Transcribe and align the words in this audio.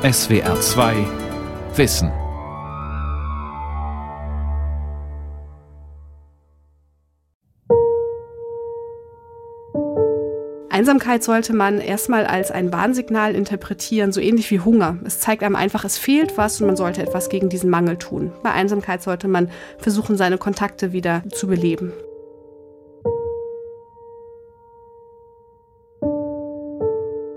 SWR 0.00 0.60
2 0.60 0.94
Wissen. 1.74 2.12
Einsamkeit 10.70 11.24
sollte 11.24 11.52
man 11.52 11.80
erstmal 11.80 12.26
als 12.26 12.52
ein 12.52 12.72
Warnsignal 12.72 13.34
interpretieren, 13.34 14.12
so 14.12 14.20
ähnlich 14.20 14.52
wie 14.52 14.60
Hunger. 14.60 14.98
Es 15.04 15.18
zeigt 15.18 15.42
einem 15.42 15.56
einfach, 15.56 15.84
es 15.84 15.98
fehlt 15.98 16.38
was 16.38 16.60
und 16.60 16.68
man 16.68 16.76
sollte 16.76 17.02
etwas 17.02 17.28
gegen 17.28 17.48
diesen 17.48 17.68
Mangel 17.68 17.96
tun. 17.96 18.32
Bei 18.44 18.52
Einsamkeit 18.52 19.02
sollte 19.02 19.26
man 19.26 19.50
versuchen, 19.78 20.16
seine 20.16 20.38
Kontakte 20.38 20.92
wieder 20.92 21.24
zu 21.32 21.48
beleben. 21.48 21.92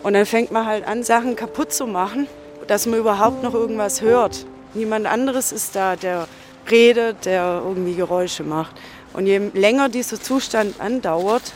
Und 0.03 0.13
dann 0.13 0.27
fängt 0.27 0.51
man 0.51 0.67
halt 0.67 0.87
an, 0.87 1.01
Sachen 1.01 1.35
kaputt 1.35 1.73
zu 1.73 1.87
machen, 1.87 2.27
dass 2.71 2.85
man 2.85 2.99
überhaupt 2.99 3.43
noch 3.43 3.53
irgendwas 3.53 3.99
hört. 3.99 4.45
Niemand 4.73 5.05
anderes 5.05 5.51
ist 5.51 5.75
da, 5.75 5.97
der 5.97 6.25
redet, 6.69 7.25
der 7.25 7.61
irgendwie 7.65 7.95
Geräusche 7.95 8.43
macht. 8.43 8.77
Und 9.11 9.25
je 9.25 9.39
länger 9.53 9.89
dieser 9.89 10.21
Zustand 10.21 10.79
andauert, 10.79 11.51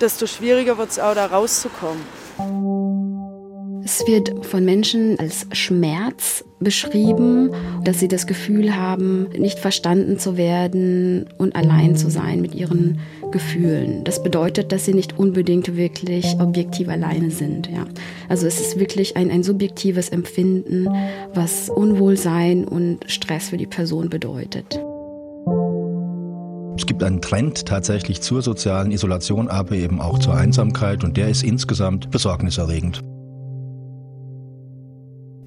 desto 0.00 0.26
schwieriger 0.26 0.76
wird 0.76 0.90
es 0.90 0.98
auch 0.98 1.14
da 1.14 1.26
rauszukommen. 1.26 2.02
Es 3.90 4.06
wird 4.06 4.44
von 4.44 4.66
Menschen 4.66 5.18
als 5.18 5.46
Schmerz 5.52 6.44
beschrieben, 6.60 7.52
dass 7.84 7.98
sie 7.98 8.08
das 8.08 8.26
Gefühl 8.26 8.76
haben, 8.76 9.28
nicht 9.30 9.58
verstanden 9.58 10.18
zu 10.18 10.36
werden 10.36 11.24
und 11.38 11.56
allein 11.56 11.96
zu 11.96 12.10
sein 12.10 12.42
mit 12.42 12.54
ihren 12.54 13.00
Gefühlen. 13.32 14.04
Das 14.04 14.22
bedeutet, 14.22 14.72
dass 14.72 14.84
sie 14.84 14.92
nicht 14.92 15.18
unbedingt 15.18 15.74
wirklich 15.74 16.36
objektiv 16.38 16.90
alleine 16.90 17.30
sind. 17.30 17.70
Ja. 17.70 17.86
Also 18.28 18.46
es 18.46 18.60
ist 18.60 18.78
wirklich 18.78 19.16
ein, 19.16 19.30
ein 19.30 19.42
subjektives 19.42 20.10
Empfinden, 20.10 20.86
was 21.32 21.70
Unwohlsein 21.70 22.68
und 22.68 22.98
Stress 23.06 23.48
für 23.48 23.56
die 23.56 23.66
Person 23.66 24.10
bedeutet. 24.10 24.78
Es 26.76 26.84
gibt 26.84 27.02
einen 27.02 27.22
Trend 27.22 27.64
tatsächlich 27.64 28.20
zur 28.20 28.42
sozialen 28.42 28.90
Isolation, 28.92 29.48
aber 29.48 29.76
eben 29.76 29.98
auch 30.02 30.18
zur 30.18 30.34
Einsamkeit 30.34 31.04
und 31.04 31.16
der 31.16 31.30
ist 31.30 31.42
insgesamt 31.42 32.10
besorgniserregend. 32.10 33.02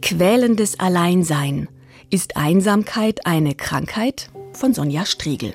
Quälendes 0.02 0.80
Alleinsein. 0.80 1.68
Ist 2.10 2.36
Einsamkeit 2.36 3.26
eine 3.26 3.54
Krankheit? 3.54 4.30
Von 4.54 4.74
Sonja 4.74 5.06
Striegel. 5.06 5.54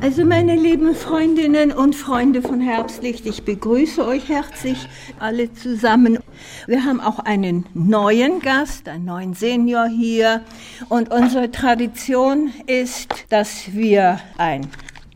Also 0.00 0.24
meine 0.24 0.56
lieben 0.56 0.94
Freundinnen 0.94 1.72
und 1.72 1.94
Freunde 1.94 2.42
von 2.42 2.60
Herbstlicht, 2.60 3.26
ich 3.26 3.44
begrüße 3.44 4.04
euch 4.04 4.28
herzlich 4.28 4.88
alle 5.18 5.52
zusammen. 5.52 6.18
Wir 6.66 6.84
haben 6.84 7.00
auch 7.00 7.18
einen 7.18 7.66
neuen 7.74 8.40
Gast, 8.40 8.88
einen 8.88 9.04
neuen 9.04 9.34
Senior 9.34 9.86
hier. 9.86 10.42
Und 10.88 11.12
unsere 11.12 11.50
Tradition 11.50 12.52
ist, 12.66 13.26
dass 13.28 13.74
wir 13.74 14.18
ein 14.38 14.68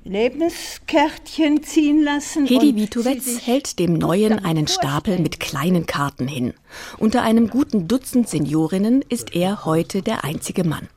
Lebenskärtchen 0.08 1.64
ziehen 1.64 2.00
lassen. 2.00 2.46
Hedi 2.46 2.76
Witowetz 2.76 3.40
hält 3.44 3.80
dem 3.80 3.94
Neuen 3.94 4.38
einen 4.44 4.68
Stapel 4.68 5.18
mit 5.18 5.40
kleinen 5.40 5.86
Karten 5.86 6.28
hin. 6.28 6.54
Unter 6.98 7.22
einem 7.22 7.48
guten 7.48 7.88
Dutzend 7.88 8.28
Seniorinnen 8.28 9.02
ist 9.08 9.34
er 9.34 9.64
heute 9.64 10.02
der 10.02 10.22
einzige 10.22 10.62
Mann. 10.62 10.88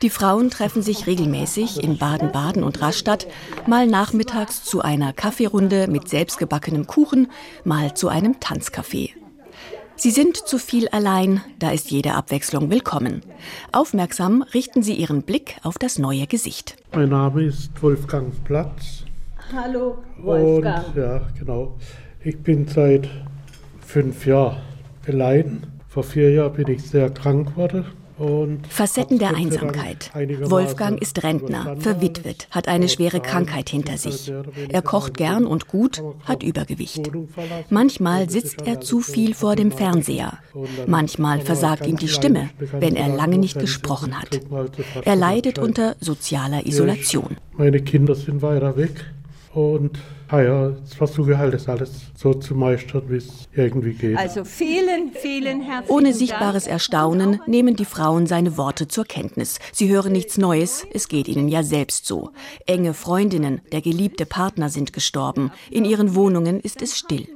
Die 0.00 0.08
Frauen 0.08 0.48
treffen 0.48 0.82
sich 0.82 1.06
regelmäßig 1.06 1.82
in 1.82 1.98
Baden-Baden 1.98 2.64
und 2.64 2.80
Rastatt, 2.80 3.26
mal 3.66 3.86
nachmittags 3.86 4.64
zu 4.64 4.80
einer 4.80 5.12
Kaffeerunde 5.12 5.86
mit 5.86 6.08
selbstgebackenem 6.08 6.86
Kuchen, 6.86 7.30
mal 7.64 7.94
zu 7.94 8.08
einem 8.08 8.36
Tanzcafé. 8.40 9.10
Sie 9.96 10.10
sind 10.10 10.36
zu 10.36 10.58
viel 10.58 10.88
allein, 10.88 11.40
da 11.58 11.70
ist 11.70 11.90
jede 11.90 12.14
Abwechslung 12.14 12.70
willkommen. 12.70 13.22
Aufmerksam 13.72 14.42
richten 14.42 14.82
Sie 14.82 14.94
Ihren 14.94 15.22
Blick 15.22 15.56
auf 15.62 15.78
das 15.78 15.98
neue 15.98 16.26
Gesicht. 16.26 16.76
Mein 16.92 17.10
Name 17.10 17.44
ist 17.44 17.70
Wolfgang 17.80 18.32
Platz. 18.44 19.04
Hallo, 19.52 19.98
Wolfgang. 20.18 20.88
Und, 20.88 20.96
ja, 20.96 21.26
genau. 21.38 21.76
Ich 22.22 22.38
bin 22.38 22.66
seit 22.66 23.08
fünf 23.80 24.26
Jahren 24.26 24.62
allein. 25.06 25.66
Vor 25.88 26.02
vier 26.02 26.32
Jahren 26.32 26.54
bin 26.54 26.68
ich 26.68 26.82
sehr 26.82 27.10
krank 27.10 27.50
geworden 27.50 27.86
Facetten 28.68 29.18
der 29.18 29.34
Einsamkeit. 29.34 30.10
Wolfgang 30.42 31.00
ist 31.00 31.22
Rentner, 31.22 31.76
verwitwet, 31.78 32.46
hat 32.50 32.68
eine 32.68 32.88
schwere 32.88 33.20
Krankheit 33.20 33.68
hinter 33.70 33.98
sich. 33.98 34.32
Er 34.68 34.82
kocht 34.82 35.16
gern 35.16 35.46
und 35.46 35.68
gut, 35.68 36.02
hat 36.24 36.42
Übergewicht. 36.42 37.10
Manchmal 37.70 38.30
sitzt 38.30 38.66
er 38.66 38.80
zu 38.80 39.00
viel 39.00 39.34
vor 39.34 39.56
dem 39.56 39.72
Fernseher. 39.72 40.38
Manchmal 40.86 41.40
versagt 41.40 41.86
ihm 41.86 41.96
die 41.96 42.08
Stimme, 42.08 42.50
wenn 42.78 42.96
er 42.96 43.08
lange 43.08 43.38
nicht 43.38 43.58
gesprochen 43.58 44.20
hat. 44.20 44.40
Er 45.04 45.16
leidet 45.16 45.58
unter 45.58 45.96
sozialer 46.00 46.66
Isolation. 46.66 47.36
Meine 47.56 47.80
Kinder 47.80 48.14
sind 48.14 48.42
weiter 48.42 48.76
weg 48.76 49.13
und 49.54 49.98
jetzt 50.32 50.94
versuche 50.94 51.38
halt 51.38 51.54
das 51.54 51.68
alles 51.68 51.92
so 52.16 52.34
zu 52.34 52.54
meistern, 52.54 53.02
wie 53.08 53.16
es 53.16 53.48
irgendwie 53.54 53.92
geht. 53.92 54.16
Also 54.16 54.44
vielen, 54.44 55.12
vielen 55.12 55.62
herzlichen 55.62 55.94
Ohne 55.94 56.12
sichtbares 56.12 56.66
Erstaunen 56.66 57.40
nehmen 57.46 57.76
die 57.76 57.84
Frauen 57.84 58.26
seine 58.26 58.56
Worte 58.56 58.88
zur 58.88 59.04
Kenntnis. 59.04 59.58
Sie 59.72 59.88
hören 59.88 60.12
nichts 60.12 60.38
Neues, 60.38 60.86
es 60.92 61.08
geht 61.08 61.28
ihnen 61.28 61.48
ja 61.48 61.62
selbst 61.62 62.06
so. 62.06 62.30
Enge 62.66 62.94
Freundinnen, 62.94 63.60
der 63.72 63.80
geliebte 63.80 64.26
Partner 64.26 64.68
sind 64.70 64.92
gestorben, 64.92 65.52
in 65.70 65.84
ihren 65.84 66.14
Wohnungen 66.14 66.60
ist 66.60 66.82
es 66.82 66.96
still. 66.98 67.28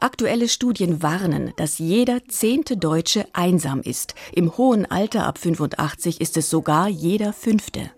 Aktuelle 0.00 0.48
Studien 0.48 1.02
warnen, 1.02 1.52
dass 1.56 1.78
jeder 1.78 2.20
zehnte 2.28 2.76
Deutsche 2.76 3.26
einsam 3.32 3.80
ist. 3.80 4.14
Im 4.32 4.56
hohen 4.56 4.86
Alter 4.88 5.26
ab 5.26 5.38
85 5.38 6.20
ist 6.20 6.36
es 6.36 6.50
sogar 6.50 6.88
jeder 6.88 7.32
fünfte. 7.32 7.90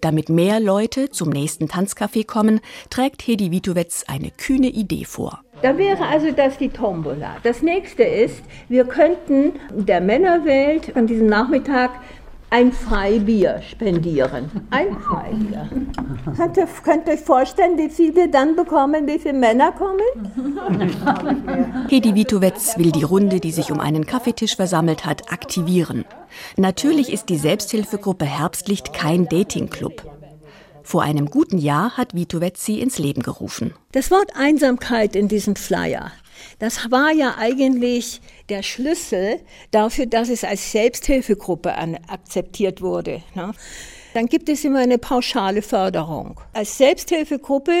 Damit 0.00 0.28
mehr 0.30 0.60
Leute 0.60 1.10
zum 1.10 1.28
nächsten 1.28 1.66
Tanzcafé 1.66 2.26
kommen, 2.26 2.60
trägt 2.88 3.26
Hedi 3.26 3.50
Witowetz 3.50 4.04
eine 4.08 4.30
kühne 4.30 4.68
Idee 4.68 5.04
vor. 5.04 5.42
Da 5.62 5.76
wäre 5.76 6.06
also 6.06 6.30
das 6.30 6.56
die 6.56 6.70
Tombola. 6.70 7.36
Das 7.42 7.60
nächste 7.60 8.02
ist, 8.02 8.42
wir 8.68 8.84
könnten 8.86 9.52
der 9.74 10.00
Männerwelt 10.00 10.96
an 10.96 11.06
diesem 11.06 11.26
Nachmittag 11.26 11.90
ein 12.50 12.72
Freibier 12.72 13.62
spendieren. 13.62 14.50
Ein 14.70 14.98
Freibier. 14.98 15.68
Könnt 16.36 16.56
ihr, 16.56 16.68
könnt 16.82 17.06
ihr 17.06 17.14
euch 17.14 17.20
vorstellen, 17.20 17.78
wie 17.78 17.88
viel 17.88 18.14
wir 18.14 18.28
dann 18.28 18.56
bekommen, 18.56 19.06
wie 19.06 19.18
viele 19.18 19.34
Männer 19.34 19.72
kommen? 19.72 20.00
Hedi 21.88 22.14
Witowetz 22.14 22.76
will 22.76 22.90
die 22.90 23.04
Runde, 23.04 23.38
die 23.40 23.52
sich 23.52 23.70
um 23.70 23.78
einen 23.78 24.04
Kaffeetisch 24.04 24.56
versammelt 24.56 25.06
hat, 25.06 25.32
aktivieren. 25.32 26.04
Natürlich 26.56 27.12
ist 27.12 27.28
die 27.28 27.38
Selbsthilfegruppe 27.38 28.24
Herbstlicht 28.24 28.92
kein 28.92 29.28
Datingclub. 29.28 30.04
Vor 30.82 31.02
einem 31.02 31.26
guten 31.26 31.58
Jahr 31.58 31.96
hat 31.96 32.14
Witowetz 32.14 32.64
sie 32.64 32.80
ins 32.80 32.98
Leben 32.98 33.22
gerufen. 33.22 33.74
Das 33.92 34.10
Wort 34.10 34.32
Einsamkeit 34.34 35.14
in 35.14 35.28
diesem 35.28 35.54
Flyer 35.54 36.10
das 36.58 36.90
war 36.90 37.12
ja 37.12 37.36
eigentlich 37.38 38.20
der 38.48 38.62
Schlüssel 38.62 39.40
dafür, 39.70 40.06
dass 40.06 40.28
es 40.28 40.44
als 40.44 40.72
Selbsthilfegruppe 40.72 41.74
akzeptiert 42.08 42.82
wurde. 42.82 43.22
Ne? 43.34 43.52
Dann 44.14 44.26
gibt 44.26 44.48
es 44.48 44.64
immer 44.64 44.80
eine 44.80 44.98
pauschale 44.98 45.62
Förderung. 45.62 46.40
Als 46.52 46.78
Selbsthilfegruppe 46.78 47.72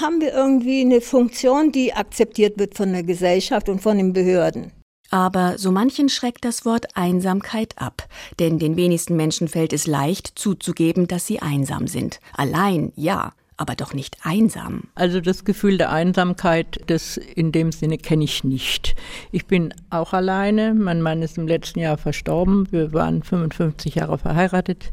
haben 0.00 0.20
wir 0.20 0.32
irgendwie 0.32 0.80
eine 0.80 1.00
Funktion, 1.00 1.72
die 1.72 1.92
akzeptiert 1.92 2.58
wird 2.58 2.74
von 2.74 2.92
der 2.92 3.02
Gesellschaft 3.02 3.68
und 3.68 3.82
von 3.82 3.98
den 3.98 4.12
Behörden. 4.12 4.72
Aber 5.10 5.56
so 5.56 5.70
manchen 5.72 6.08
schreckt 6.08 6.44
das 6.44 6.64
Wort 6.64 6.96
Einsamkeit 6.96 7.74
ab, 7.76 8.08
denn 8.38 8.58
den 8.58 8.76
wenigsten 8.76 9.16
Menschen 9.16 9.48
fällt 9.48 9.72
es 9.72 9.86
leicht 9.86 10.38
zuzugeben, 10.38 11.06
dass 11.06 11.26
sie 11.26 11.40
einsam 11.40 11.86
sind. 11.86 12.20
Allein, 12.34 12.92
ja, 12.94 13.32
aber 13.58 13.74
doch 13.74 13.92
nicht 13.92 14.16
einsam. 14.22 14.84
Also 14.94 15.20
das 15.20 15.44
Gefühl 15.44 15.78
der 15.78 15.90
Einsamkeit, 15.90 16.80
das 16.86 17.16
in 17.16 17.52
dem 17.52 17.72
Sinne 17.72 17.98
kenne 17.98 18.24
ich 18.24 18.44
nicht. 18.44 18.94
Ich 19.32 19.46
bin 19.46 19.74
auch 19.90 20.12
alleine. 20.12 20.74
Mein 20.74 21.02
Mann 21.02 21.22
ist 21.22 21.36
im 21.36 21.48
letzten 21.48 21.80
Jahr 21.80 21.98
verstorben. 21.98 22.70
Wir 22.70 22.92
waren 22.92 23.22
55 23.22 23.96
Jahre 23.96 24.16
verheiratet. 24.16 24.90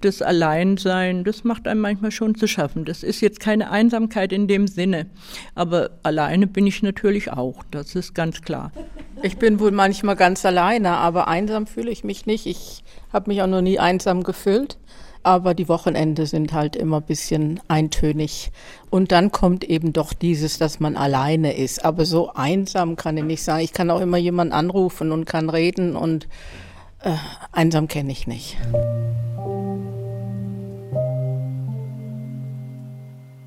Das 0.00 0.22
Alleinsein, 0.22 1.24
das 1.24 1.44
macht 1.44 1.68
einem 1.68 1.80
manchmal 1.80 2.12
schon 2.12 2.34
zu 2.34 2.46
schaffen. 2.46 2.84
Das 2.84 3.02
ist 3.02 3.20
jetzt 3.20 3.40
keine 3.40 3.70
Einsamkeit 3.70 4.32
in 4.32 4.46
dem 4.46 4.68
Sinne. 4.68 5.06
Aber 5.54 5.90
alleine 6.02 6.46
bin 6.46 6.66
ich 6.66 6.82
natürlich 6.82 7.32
auch. 7.32 7.62
Das 7.70 7.94
ist 7.94 8.14
ganz 8.14 8.40
klar. 8.40 8.72
Ich 9.22 9.36
bin 9.36 9.60
wohl 9.60 9.72
manchmal 9.72 10.16
ganz 10.16 10.46
alleine, 10.46 10.90
aber 10.92 11.28
einsam 11.28 11.66
fühle 11.66 11.90
ich 11.90 12.04
mich 12.04 12.24
nicht. 12.24 12.46
Ich 12.46 12.84
habe 13.12 13.30
mich 13.30 13.42
auch 13.42 13.48
noch 13.48 13.60
nie 13.60 13.78
einsam 13.78 14.22
gefühlt 14.22 14.78
aber 15.28 15.52
die 15.52 15.68
Wochenende 15.68 16.24
sind 16.24 16.54
halt 16.54 16.74
immer 16.74 17.00
ein 17.00 17.02
bisschen 17.02 17.60
eintönig. 17.68 18.50
Und 18.88 19.12
dann 19.12 19.30
kommt 19.30 19.62
eben 19.62 19.92
doch 19.92 20.14
dieses, 20.14 20.56
dass 20.56 20.80
man 20.80 20.96
alleine 20.96 21.54
ist. 21.54 21.84
Aber 21.84 22.06
so 22.06 22.32
einsam 22.32 22.96
kann 22.96 23.18
ich 23.18 23.24
nicht 23.24 23.42
sein. 23.42 23.62
Ich 23.62 23.74
kann 23.74 23.90
auch 23.90 24.00
immer 24.00 24.16
jemanden 24.16 24.54
anrufen 24.54 25.12
und 25.12 25.26
kann 25.26 25.50
reden 25.50 25.96
und 25.96 26.28
äh, 27.02 27.12
einsam 27.52 27.88
kenne 27.88 28.10
ich 28.10 28.26
nicht. 28.26 28.56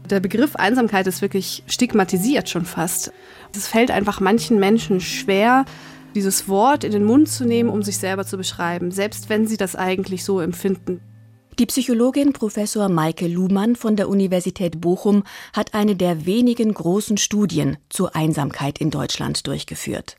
Der 0.07 0.19
Begriff 0.19 0.55
Einsamkeit 0.57 1.07
ist 1.07 1.23
wirklich 1.23 1.63
stigmatisiert 1.65 2.47
schon 2.47 2.65
fast. 2.65 3.11
Es 3.55 3.67
fällt 3.67 3.89
einfach 3.89 4.19
manchen 4.19 4.59
Menschen 4.59 5.01
schwer, 5.01 5.65
dieses 6.13 6.47
Wort 6.47 6.83
in 6.83 6.91
den 6.91 7.05
Mund 7.05 7.27
zu 7.27 7.43
nehmen, 7.43 7.71
um 7.71 7.81
sich 7.81 7.97
selber 7.97 8.23
zu 8.23 8.37
beschreiben, 8.37 8.91
selbst 8.91 9.29
wenn 9.29 9.47
sie 9.47 9.57
das 9.57 9.75
eigentlich 9.75 10.23
so 10.23 10.41
empfinden. 10.41 11.01
Die 11.61 11.67
Psychologin 11.67 12.33
Professor 12.33 12.89
Maike 12.89 13.27
Luhmann 13.27 13.75
von 13.75 13.95
der 13.95 14.09
Universität 14.09 14.81
Bochum 14.81 15.23
hat 15.53 15.75
eine 15.75 15.95
der 15.95 16.25
wenigen 16.25 16.73
großen 16.73 17.17
Studien 17.17 17.77
zur 17.87 18.15
Einsamkeit 18.15 18.79
in 18.81 18.89
Deutschland 18.89 19.45
durchgeführt. 19.45 20.17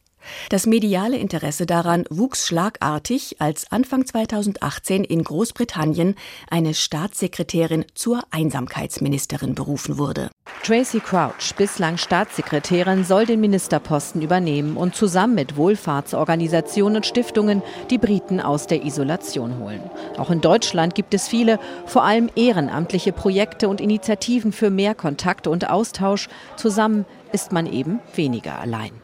Das 0.49 0.67
mediale 0.67 1.17
Interesse 1.17 1.67
daran 1.67 2.05
wuchs 2.11 2.47
schlagartig, 2.47 3.37
als 3.39 3.71
Anfang 3.71 4.07
2018 4.07 5.05
in 5.05 5.25
Großbritannien 5.25 6.15
eine 6.51 6.75
Staatssekretärin 6.75 7.85
zur 7.95 8.23
Einsamkeitsministerin 8.31 9.55
berufen 9.55 9.99
wurde. 9.99 10.31
Tracy 10.65 11.01
Crouch, 11.01 11.55
bislang 11.57 11.97
Staatssekretärin, 11.97 13.05
soll 13.05 13.27
den 13.27 13.41
Ministerposten 13.41 14.23
übernehmen 14.23 14.77
und 14.77 14.95
zusammen 14.95 15.35
mit 15.35 15.57
Wohlfahrtsorganisationen 15.57 16.97
und 16.97 17.07
Stiftungen 17.07 17.63
die 17.91 17.99
Briten 17.99 18.41
aus 18.41 18.69
der 18.69 18.85
Isolation 18.85 19.59
holen. 19.59 19.83
Auch 20.19 20.31
in 20.31 20.41
Deutschland 20.41 20.95
gibt 20.95 21.15
es 21.15 21.27
viele, 21.27 21.59
vor 21.87 22.05
allem 22.05 22.31
ehrenamtliche 22.37 23.13
Projekte 23.13 23.69
und 23.69 23.81
Initiativen 23.81 24.53
für 24.53 24.71
mehr 24.71 24.95
Kontakt 24.95 25.47
und 25.49 25.69
Austausch. 25.69 26.29
Zusammen 26.57 27.07
ist 27.33 27.51
man 27.51 27.67
eben 27.67 27.99
weniger 28.15 28.61
allein. 28.61 29.02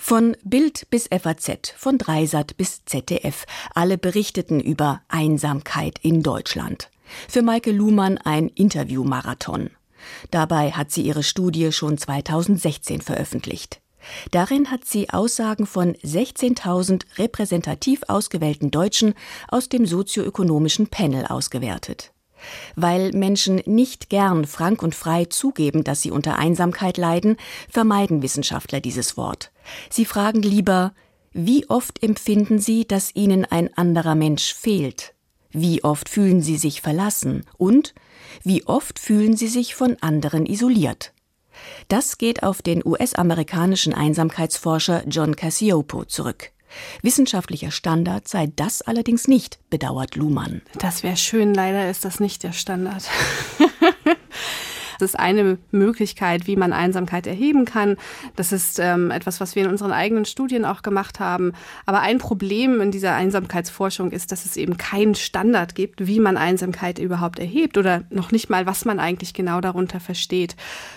Von 0.00 0.36
Bild 0.44 0.88
bis 0.88 1.08
FAZ, 1.08 1.74
von 1.76 1.98
Dreisat 1.98 2.56
bis 2.56 2.84
ZDF, 2.86 3.44
alle 3.74 3.98
berichteten 3.98 4.60
über 4.60 5.02
Einsamkeit 5.08 5.98
in 6.00 6.22
Deutschland. 6.22 6.88
Für 7.28 7.42
Maike 7.42 7.72
Luhmann 7.72 8.16
ein 8.16 8.48
Interviewmarathon. 8.48 9.70
Dabei 10.30 10.70
hat 10.70 10.92
sie 10.92 11.02
ihre 11.02 11.24
Studie 11.24 11.72
schon 11.72 11.98
2016 11.98 13.02
veröffentlicht. 13.02 13.80
Darin 14.30 14.70
hat 14.70 14.84
sie 14.84 15.10
Aussagen 15.10 15.66
von 15.66 15.94
16.000 15.94 17.02
repräsentativ 17.18 18.02
ausgewählten 18.06 18.70
Deutschen 18.70 19.14
aus 19.48 19.68
dem 19.68 19.84
sozioökonomischen 19.84 20.86
Panel 20.86 21.26
ausgewertet. 21.26 22.12
Weil 22.76 23.12
Menschen 23.12 23.62
nicht 23.66 24.10
gern 24.10 24.46
frank 24.46 24.82
und 24.82 24.94
frei 24.94 25.24
zugeben, 25.26 25.84
dass 25.84 26.02
sie 26.02 26.10
unter 26.10 26.38
Einsamkeit 26.38 26.96
leiden, 26.96 27.36
vermeiden 27.70 28.22
Wissenschaftler 28.22 28.80
dieses 28.80 29.16
Wort. 29.16 29.50
Sie 29.90 30.04
fragen 30.04 30.42
lieber, 30.42 30.92
wie 31.32 31.68
oft 31.68 32.02
empfinden 32.02 32.58
Sie, 32.58 32.86
dass 32.86 33.14
Ihnen 33.14 33.44
ein 33.44 33.72
anderer 33.76 34.14
Mensch 34.14 34.54
fehlt? 34.54 35.14
Wie 35.50 35.84
oft 35.84 36.08
fühlen 36.08 36.42
Sie 36.42 36.56
sich 36.56 36.80
verlassen? 36.80 37.44
Und 37.56 37.94
wie 38.42 38.66
oft 38.66 38.98
fühlen 38.98 39.36
Sie 39.36 39.48
sich 39.48 39.74
von 39.74 39.96
anderen 40.00 40.46
isoliert? 40.46 41.12
Das 41.88 42.18
geht 42.18 42.42
auf 42.42 42.62
den 42.62 42.84
US-amerikanischen 42.84 43.94
Einsamkeitsforscher 43.94 45.04
John 45.06 45.36
Cassiopo 45.36 46.04
zurück. 46.04 46.50
Wissenschaftlicher 47.02 47.70
Standard 47.70 48.28
sei 48.28 48.50
das 48.54 48.82
allerdings 48.82 49.28
nicht, 49.28 49.58
bedauert 49.70 50.16
Luhmann. 50.16 50.62
Das 50.78 51.02
wäre 51.02 51.16
schön, 51.16 51.54
leider 51.54 51.90
ist 51.90 52.04
das 52.04 52.20
nicht 52.20 52.42
der 52.42 52.52
Standard. 52.52 53.04
Das 54.98 55.10
ist 55.10 55.18
eine 55.18 55.58
Möglichkeit, 55.70 56.46
wie 56.46 56.56
man 56.56 56.72
Einsamkeit 56.72 57.26
erheben 57.26 57.64
kann. 57.64 57.96
Das 58.36 58.52
ist 58.52 58.78
ähm, 58.78 59.10
etwas, 59.10 59.40
was 59.40 59.54
wir 59.54 59.64
in 59.64 59.70
unseren 59.70 59.92
eigenen 59.92 60.24
Studien 60.24 60.64
auch 60.64 60.82
gemacht 60.82 61.20
haben. 61.20 61.52
Aber 61.86 62.00
ein 62.00 62.18
Problem 62.18 62.80
in 62.80 62.90
dieser 62.90 63.14
Einsamkeitsforschung 63.14 64.10
ist, 64.10 64.32
dass 64.32 64.44
es 64.44 64.56
eben 64.56 64.76
keinen 64.76 65.14
Standard 65.14 65.74
gibt, 65.74 66.06
wie 66.06 66.20
man 66.20 66.36
Einsamkeit 66.36 66.98
überhaupt 66.98 67.38
erhebt 67.38 67.78
oder 67.78 68.02
noch 68.10 68.32
nicht 68.32 68.50
mal, 68.50 68.66
was 68.66 68.84
man 68.84 69.00
eigentlich 69.00 69.34
genau 69.34 69.60
darunter 69.60 70.00
versteht. 70.00 70.56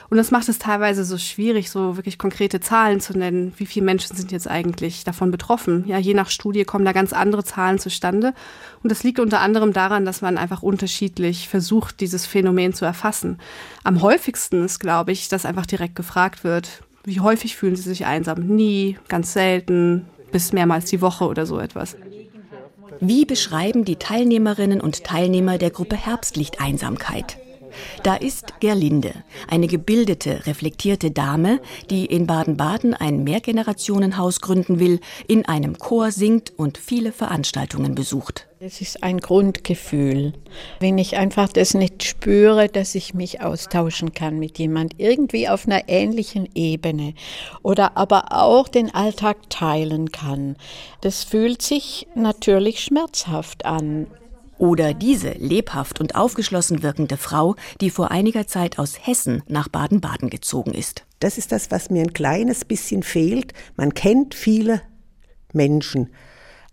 Und 0.10 0.18
das 0.18 0.32
macht 0.32 0.50
es 0.50 0.60
teilweise 0.60 1.06
so 1.06 1.18
schwierig, 1.18 1.70
so 1.70 1.96
wirklich 1.96 2.18
konkrete 2.18 2.60
Zahlen 2.60 3.00
zu 3.00 3.18
nennen. 3.18 3.54
Wie 3.58 3.66
viele 3.66 3.86
Menschen 3.86 4.16
sind 4.16 4.32
jetzt 4.32 4.50
eigentlich 4.50 5.04
davon 5.04 5.32
betroffen? 5.32 5.86
Ja, 5.88 5.98
je 5.98 6.14
nach 6.14 6.30
Studie 6.30 6.66
kommen 6.66 6.86
da 6.86 6.92
ganz 6.92 7.14
andere 7.14 7.44
Zahlen 7.44 7.80
zustande. 7.80 8.34
Und 8.84 8.92
das 8.92 9.04
liegt 9.04 9.20
unter 9.20 9.40
anderem 9.40 9.74
daran, 9.74 10.06
dass 10.06 10.22
man 10.22 10.38
einfach 10.38 10.64
unterschiedlich 10.64 11.48
versucht, 11.48 12.00
dieses 12.00 12.26
Phänomen 12.26 12.74
zu 12.74 12.86
erfassen. 12.86 13.38
Am 13.84 13.91
häufigsten 14.00 14.64
ist, 14.64 14.80
glaube 14.80 15.12
ich, 15.12 15.28
dass 15.28 15.46
einfach 15.46 15.66
direkt 15.66 15.96
gefragt 15.96 16.44
wird, 16.44 16.84
wie 17.04 17.20
häufig 17.20 17.56
fühlen 17.56 17.76
Sie 17.76 17.82
sich 17.82 18.06
einsam? 18.06 18.40
Nie, 18.40 18.98
ganz 19.08 19.34
selten, 19.34 20.06
bis 20.32 20.54
mehrmals 20.54 20.86
die 20.86 21.02
Woche 21.02 21.26
oder 21.26 21.46
so 21.46 21.60
etwas. 21.60 21.98
Wie 23.00 23.26
beschreiben 23.26 23.84
die 23.84 23.96
Teilnehmerinnen 23.96 24.80
und 24.80 25.04
Teilnehmer 25.04 25.58
der 25.58 25.72
Gruppe 25.72 25.96
Herbstlicht 25.96 26.62
Einsamkeit? 26.62 27.38
Da 28.04 28.16
ist 28.16 28.60
Gerlinde, 28.60 29.14
eine 29.48 29.68
gebildete, 29.68 30.46
reflektierte 30.46 31.12
Dame, 31.12 31.60
die 31.90 32.06
in 32.06 32.28
Baden-Baden 32.28 32.94
ein 32.94 33.24
Mehrgenerationenhaus 33.24 34.42
gründen 34.42 34.80
will, 34.80 35.00
in 35.28 35.46
einem 35.46 35.78
Chor 35.78 36.12
singt 36.12 36.54
und 36.58 36.78
viele 36.78 37.12
Veranstaltungen 37.12 37.96
besucht. 37.96 38.48
Es 38.64 38.80
ist 38.80 39.02
ein 39.02 39.18
Grundgefühl. 39.18 40.34
Wenn 40.80 41.00
ich 41.00 41.18
einfach 41.18 41.52
das 41.52 41.74
nicht 41.74 42.04
spüre, 42.04 42.70
dass 42.70 42.94
ich 42.94 43.16
mich 43.16 43.42
austauschen 43.42 44.14
kann 44.14 44.38
mit 44.38 44.60
jemand, 44.60 45.00
irgendwie 45.00 45.50
auf 45.50 45.66
einer 45.66 45.90
ähnlichen 45.90 46.48
Ebene 46.54 47.16
oder 47.64 47.98
aber 47.98 48.26
auch 48.32 48.68
den 48.68 48.94
Alltag 48.94 49.50
teilen 49.50 50.12
kann. 50.12 50.58
Das 51.02 51.24
fühlt 51.24 51.64
sich 51.64 52.06
natürlich 52.14 52.84
schmerzhaft 52.84 53.66
an. 53.66 54.06
Oder 54.62 54.94
diese 54.94 55.32
lebhaft 55.32 56.00
und 56.00 56.14
aufgeschlossen 56.14 56.84
wirkende 56.84 57.18
Frau, 57.18 57.56
die 57.82 57.90
vor 57.90 58.12
einiger 58.12 58.46
Zeit 58.46 58.78
aus 58.78 59.08
Hessen 59.08 59.42
nach 59.48 59.68
Baden-Baden 59.68 60.30
gezogen 60.30 60.76
ist. 60.76 61.04
Das 61.20 61.40
ist 61.40 61.52
das, 61.52 61.72
was 61.72 61.90
mir 61.90 62.04
ein 62.04 62.14
kleines 62.14 62.64
bisschen 62.64 63.02
fehlt. 63.02 63.54
Man 63.76 63.96
kennt 63.96 64.36
viele 64.36 64.84
Menschen, 65.52 66.12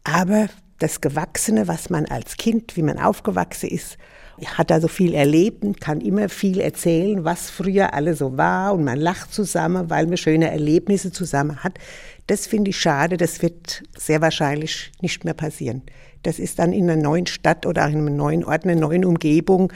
aber 0.05 0.49
das 0.79 1.00
Gewachsene, 1.00 1.67
was 1.67 1.88
man 1.88 2.05
als 2.05 2.37
Kind, 2.37 2.76
wie 2.76 2.82
man 2.82 2.99
aufgewachsen 2.99 3.70
ist, 3.70 3.96
hat 4.44 4.70
da 4.70 4.82
so 4.82 4.88
viel 4.88 5.14
erlebt 5.14 5.64
und 5.64 5.81
kann 5.81 6.02
immer 6.02 6.29
viel 6.29 6.61
erzählen, 6.61 7.25
was 7.25 7.49
früher 7.49 7.94
alles 7.94 8.19
so 8.19 8.37
war 8.37 8.75
und 8.75 8.84
man 8.84 8.99
lacht 8.99 9.32
zusammen, 9.32 9.88
weil 9.88 10.06
man 10.06 10.19
schöne 10.19 10.50
Erlebnisse 10.50 11.11
zusammen 11.11 11.64
hat. 11.64 11.79
Das 12.26 12.46
finde 12.46 12.69
ich 12.69 12.79
schade, 12.79 13.17
das 13.17 13.41
wird 13.41 13.82
sehr 13.96 14.20
wahrscheinlich 14.20 14.93
nicht 15.00 15.25
mehr 15.25 15.32
passieren. 15.32 15.84
Das 16.23 16.38
ist 16.38 16.59
dann 16.59 16.73
in 16.73 16.91
einer 16.91 17.00
neuen 17.00 17.26
Stadt 17.26 17.67
oder 17.67 17.87
in 17.88 17.99
einem 17.99 18.17
neuen 18.17 18.44
Ort, 18.44 18.65
einer 18.65 18.75
neuen 18.75 19.05
Umgebung, 19.05 19.73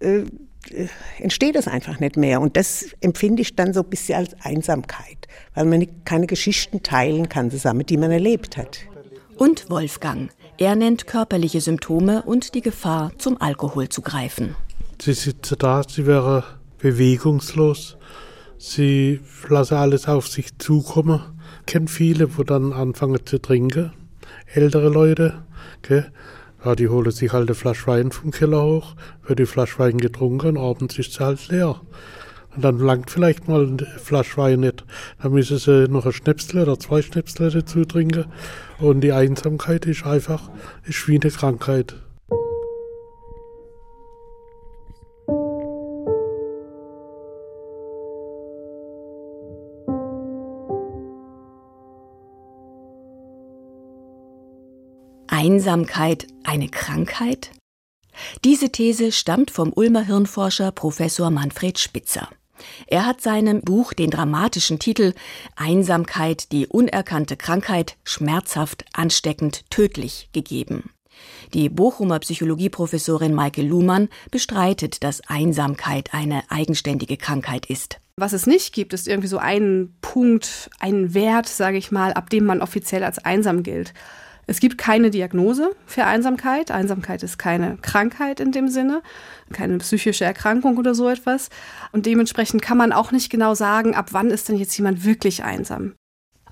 äh, 0.00 0.22
äh, 0.70 0.88
entsteht 1.18 1.54
das 1.54 1.68
einfach 1.68 2.00
nicht 2.00 2.16
mehr. 2.16 2.40
Und 2.40 2.56
das 2.56 2.86
empfinde 3.00 3.42
ich 3.42 3.54
dann 3.56 3.72
so 3.72 3.82
ein 3.82 3.88
bisschen 3.88 4.18
als 4.18 4.34
Einsamkeit, 4.42 5.28
weil 5.54 5.64
man 5.66 5.86
keine 6.04 6.26
Geschichten 6.26 6.82
teilen 6.82 7.28
kann 7.28 7.50
zusammen, 7.50 7.86
die 7.86 7.96
man 7.96 8.10
erlebt 8.10 8.56
hat. 8.56 8.80
Und 9.36 9.68
Wolfgang. 9.70 10.30
Er 10.58 10.74
nennt 10.74 11.06
körperliche 11.06 11.60
Symptome 11.60 12.22
und 12.22 12.54
die 12.54 12.62
Gefahr, 12.62 13.12
zum 13.18 13.40
Alkohol 13.40 13.90
zu 13.90 14.00
greifen. 14.00 14.56
Sie 15.00 15.12
sitzt 15.12 15.54
da, 15.58 15.82
sie 15.86 16.06
wäre 16.06 16.44
bewegungslos. 16.78 17.98
Sie 18.58 19.20
lassen 19.48 19.74
alles 19.74 20.08
auf 20.08 20.28
sich 20.28 20.56
zukommen. 20.58 21.20
Ich 21.60 21.66
kenne 21.66 21.88
viele, 21.88 22.38
wo 22.38 22.42
dann 22.42 22.72
anfangen 22.72 23.20
zu 23.26 23.38
trinken. 23.38 23.92
Ältere 24.46 24.88
Leute, 24.88 25.44
Okay? 25.82 26.04
Ja, 26.64 26.74
die 26.74 26.88
holen 26.88 27.10
sich 27.10 27.32
halt 27.32 27.48
eine 27.48 27.54
Flasche 27.54 27.86
Wein 27.86 28.10
vom 28.10 28.30
Keller 28.30 28.62
hoch, 28.62 28.96
wird 29.26 29.38
die 29.38 29.46
Flasche 29.46 29.78
Wein 29.78 29.98
getrunken, 29.98 30.58
abends 30.58 30.98
ist 30.98 31.12
sie 31.12 31.24
halt 31.24 31.46
leer. 31.48 31.80
Und 32.54 32.64
dann 32.64 32.78
langt 32.78 33.10
vielleicht 33.10 33.48
mal 33.48 33.66
eine 33.66 33.86
Flasche 34.02 34.38
Wein 34.38 34.60
nicht. 34.60 34.84
Dann 35.22 35.32
müssen 35.32 35.58
sie 35.58 35.88
noch 35.88 36.06
ein 36.06 36.12
Schnäpsel 36.12 36.62
oder 36.62 36.78
zwei 36.78 37.02
Schnäpsel 37.02 37.50
dazu 37.50 37.84
trinken. 37.84 38.24
Und 38.78 39.02
die 39.02 39.12
Einsamkeit 39.12 39.84
ist 39.84 40.06
einfach, 40.06 40.50
ist 40.84 41.06
wie 41.06 41.20
eine 41.20 41.30
Krankheit. 41.30 41.96
Einsamkeit 55.46 56.26
eine 56.42 56.66
Krankheit? 56.66 57.52
Diese 58.44 58.70
These 58.70 59.12
stammt 59.12 59.52
vom 59.52 59.72
Ulmer 59.72 60.02
Hirnforscher 60.02 60.72
Professor 60.72 61.30
Manfred 61.30 61.78
Spitzer. 61.78 62.28
Er 62.88 63.06
hat 63.06 63.20
seinem 63.20 63.60
Buch 63.60 63.92
den 63.92 64.10
dramatischen 64.10 64.80
Titel 64.80 65.12
Einsamkeit, 65.54 66.50
die 66.50 66.66
unerkannte 66.66 67.36
Krankheit, 67.36 67.96
schmerzhaft, 68.02 68.86
ansteckend, 68.92 69.70
tödlich 69.70 70.30
gegeben. 70.32 70.90
Die 71.54 71.68
Bochumer 71.68 72.18
Psychologieprofessorin 72.18 73.32
Maike 73.32 73.62
Luhmann 73.62 74.08
bestreitet, 74.32 75.04
dass 75.04 75.20
Einsamkeit 75.28 76.12
eine 76.12 76.42
eigenständige 76.48 77.16
Krankheit 77.18 77.66
ist. 77.66 78.00
Was 78.16 78.32
es 78.32 78.48
nicht 78.48 78.74
gibt, 78.74 78.92
ist 78.92 79.06
irgendwie 79.06 79.28
so 79.28 79.38
ein 79.38 79.94
Punkt, 80.00 80.70
ein 80.80 81.14
Wert, 81.14 81.46
sage 81.46 81.76
ich 81.76 81.92
mal, 81.92 82.14
ab 82.14 82.30
dem 82.30 82.46
man 82.46 82.62
offiziell 82.62 83.04
als 83.04 83.18
einsam 83.18 83.62
gilt. 83.62 83.94
Es 84.46 84.60
gibt 84.60 84.78
keine 84.78 85.10
Diagnose 85.10 85.74
für 85.86 86.04
Einsamkeit. 86.04 86.70
Einsamkeit 86.70 87.22
ist 87.22 87.36
keine 87.36 87.78
Krankheit 87.82 88.38
in 88.38 88.52
dem 88.52 88.68
Sinne, 88.68 89.02
keine 89.52 89.78
psychische 89.78 90.24
Erkrankung 90.24 90.76
oder 90.78 90.94
so 90.94 91.08
etwas. 91.08 91.48
Und 91.90 92.06
dementsprechend 92.06 92.62
kann 92.62 92.78
man 92.78 92.92
auch 92.92 93.10
nicht 93.10 93.28
genau 93.30 93.54
sagen, 93.54 93.94
ab 93.94 94.08
wann 94.12 94.30
ist 94.30 94.48
denn 94.48 94.56
jetzt 94.56 94.76
jemand 94.78 95.04
wirklich 95.04 95.42
einsam. 95.42 95.94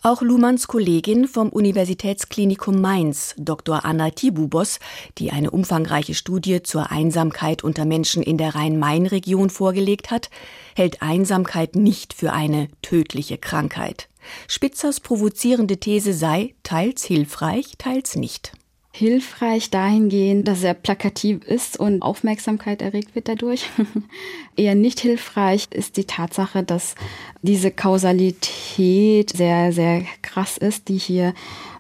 Auch 0.06 0.20
Luhmanns 0.20 0.68
Kollegin 0.68 1.26
vom 1.26 1.49
Universitätsklinikum 1.49 2.78
Mainz, 2.78 3.34
Dr. 3.38 3.87
Anna 3.87 4.11
Tibubos, 4.11 4.78
die 5.16 5.32
eine 5.32 5.50
umfangreiche 5.50 6.12
Studie 6.12 6.62
zur 6.62 6.90
Einsamkeit 6.90 7.64
unter 7.64 7.87
Menschen 7.87 8.23
in 8.23 8.37
der 8.37 8.54
Rhein-Main-Region 8.54 9.49
vorgelegt 9.49 10.11
hat, 10.11 10.28
hält 10.76 11.00
Einsamkeit 11.00 11.75
nicht 11.75 12.12
für 12.12 12.34
eine 12.34 12.68
tödliche 12.82 13.38
Krankheit. 13.38 14.11
Spitzers 14.46 15.00
provozierende 15.00 15.78
These 15.78 16.12
sei 16.12 16.54
teils 16.64 17.02
hilfreich, 17.04 17.73
teils 17.78 18.14
nicht 18.14 18.52
hilfreich 18.96 19.70
dahingehend, 19.70 20.46
dass 20.46 20.62
er 20.62 20.73
plakativ 20.73 21.42
ist 21.44 21.80
und 21.80 22.00
Aufmerksamkeit 22.00 22.80
erregt 22.80 23.16
wird 23.16 23.26
dadurch. 23.26 23.68
Eher 24.56 24.76
nicht 24.76 25.00
hilfreich 25.00 25.66
ist 25.73 25.96
die 25.96 26.04
Tatsache, 26.04 26.62
dass 26.62 26.94
diese 27.42 27.73
Kausalität 27.73 28.52
sehr, 28.76 29.73
sehr 29.73 30.02
krass 30.23 30.57
ist, 30.59 30.88
die 30.88 30.99
hier 30.99 31.35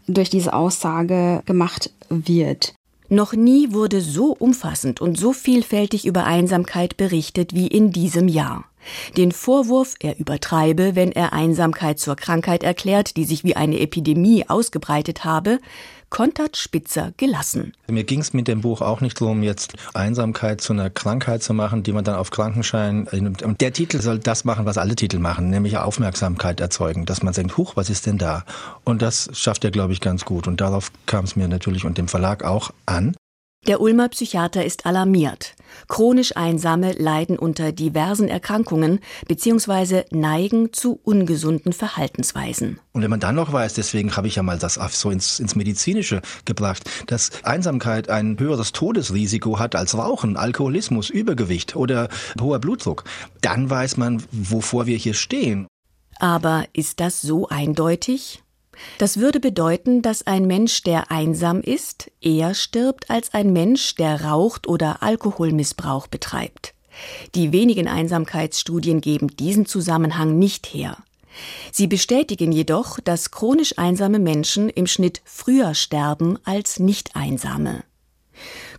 durch 0.06 0.30
diese 0.30 0.52
Aussage 0.52 1.42
gemacht 1.46 1.90
wird. 2.08 2.74
Noch 3.08 3.34
nie 3.34 3.72
wurde 3.72 4.00
so 4.00 4.32
umfassend 4.32 5.00
und 5.00 5.18
so 5.18 5.32
vielfältig 5.32 6.06
über 6.06 6.24
Einsamkeit 6.24 6.96
berichtet 6.96 7.54
wie 7.54 7.66
in 7.66 7.92
diesem 7.92 8.28
Jahr. 8.28 8.64
Den 9.16 9.32
Vorwurf, 9.32 9.94
er 10.00 10.18
übertreibe, 10.18 10.94
wenn 10.94 11.12
er 11.12 11.32
Einsamkeit 11.32 11.98
zur 11.98 12.16
Krankheit 12.16 12.62
erklärt, 12.62 13.16
die 13.16 13.24
sich 13.24 13.44
wie 13.44 13.56
eine 13.56 13.80
Epidemie 13.80 14.48
ausgebreitet 14.48 15.24
habe, 15.24 15.58
kontert 16.10 16.56
Spitzer 16.56 17.12
gelassen. 17.16 17.72
Mir 17.88 18.04
ging 18.04 18.20
es 18.20 18.32
mit 18.32 18.48
dem 18.48 18.60
Buch 18.60 18.80
auch 18.80 19.00
nicht 19.00 19.20
darum, 19.20 19.42
jetzt 19.42 19.74
Einsamkeit 19.94 20.60
zu 20.60 20.72
einer 20.72 20.90
Krankheit 20.90 21.42
zu 21.42 21.54
machen, 21.54 21.82
die 21.82 21.92
man 21.92 22.04
dann 22.04 22.16
auf 22.16 22.30
Krankenschein. 22.30 23.06
Und 23.08 23.60
der 23.60 23.72
Titel 23.72 24.00
soll 24.00 24.18
das 24.18 24.44
machen, 24.44 24.64
was 24.66 24.78
alle 24.78 24.94
Titel 24.94 25.18
machen, 25.18 25.50
nämlich 25.50 25.76
Aufmerksamkeit 25.76 26.60
erzeugen, 26.60 27.04
dass 27.06 27.22
man 27.22 27.34
denkt, 27.34 27.56
huch, 27.56 27.76
was 27.76 27.90
ist 27.90 28.06
denn 28.06 28.18
da? 28.18 28.44
Und 28.84 29.02
das 29.02 29.30
schafft 29.32 29.64
er, 29.64 29.70
glaube 29.70 29.92
ich, 29.92 30.00
ganz 30.00 30.24
gut. 30.24 30.46
Und 30.46 30.60
darauf 30.60 30.90
kam 31.06 31.24
es 31.24 31.36
mir 31.36 31.48
natürlich 31.48 31.84
und 31.84 31.98
dem 31.98 32.08
Verlag 32.08 32.44
auch 32.44 32.70
an. 32.86 33.14
Der 33.66 33.80
Ulmer 33.80 34.10
Psychiater 34.10 34.62
ist 34.62 34.84
alarmiert. 34.84 35.54
Chronisch 35.88 36.36
Einsame 36.36 36.92
leiden 36.92 37.38
unter 37.38 37.72
diversen 37.72 38.28
Erkrankungen 38.28 39.00
bzw. 39.26 40.04
neigen 40.10 40.74
zu 40.74 41.00
ungesunden 41.02 41.72
Verhaltensweisen. 41.72 42.78
Und 42.92 43.00
wenn 43.00 43.10
man 43.10 43.20
dann 43.20 43.34
noch 43.34 43.54
weiß, 43.54 43.72
deswegen 43.72 44.16
habe 44.16 44.28
ich 44.28 44.36
ja 44.36 44.42
mal 44.42 44.58
das 44.58 44.74
so 44.74 45.10
ins, 45.10 45.40
ins 45.40 45.56
Medizinische 45.56 46.20
gebracht, 46.44 46.84
dass 47.06 47.30
Einsamkeit 47.42 48.10
ein 48.10 48.38
höheres 48.38 48.72
Todesrisiko 48.72 49.58
hat 49.58 49.76
als 49.76 49.96
Rauchen, 49.96 50.36
Alkoholismus, 50.36 51.08
Übergewicht 51.08 51.74
oder 51.74 52.10
hoher 52.38 52.58
Blutdruck, 52.58 53.04
dann 53.40 53.70
weiß 53.70 53.96
man, 53.96 54.22
wovor 54.30 54.84
wir 54.84 54.98
hier 54.98 55.14
stehen. 55.14 55.66
Aber 56.20 56.66
ist 56.74 57.00
das 57.00 57.22
so 57.22 57.48
eindeutig? 57.48 58.43
Das 58.98 59.18
würde 59.18 59.40
bedeuten, 59.40 60.02
dass 60.02 60.26
ein 60.26 60.46
Mensch, 60.46 60.82
der 60.82 61.10
einsam 61.10 61.60
ist, 61.60 62.10
eher 62.20 62.54
stirbt 62.54 63.10
als 63.10 63.34
ein 63.34 63.52
Mensch, 63.52 63.94
der 63.94 64.24
raucht 64.24 64.66
oder 64.66 65.02
Alkoholmissbrauch 65.02 66.06
betreibt. 66.06 66.74
Die 67.34 67.52
wenigen 67.52 67.88
Einsamkeitsstudien 67.88 69.00
geben 69.00 69.28
diesen 69.28 69.66
Zusammenhang 69.66 70.38
nicht 70.38 70.66
her. 70.66 70.98
Sie 71.72 71.88
bestätigen 71.88 72.52
jedoch, 72.52 73.00
dass 73.00 73.32
chronisch 73.32 73.76
einsame 73.78 74.20
Menschen 74.20 74.68
im 74.68 74.86
Schnitt 74.86 75.20
früher 75.24 75.74
sterben 75.74 76.38
als 76.44 76.78
nicht 76.78 77.16
einsame. 77.16 77.82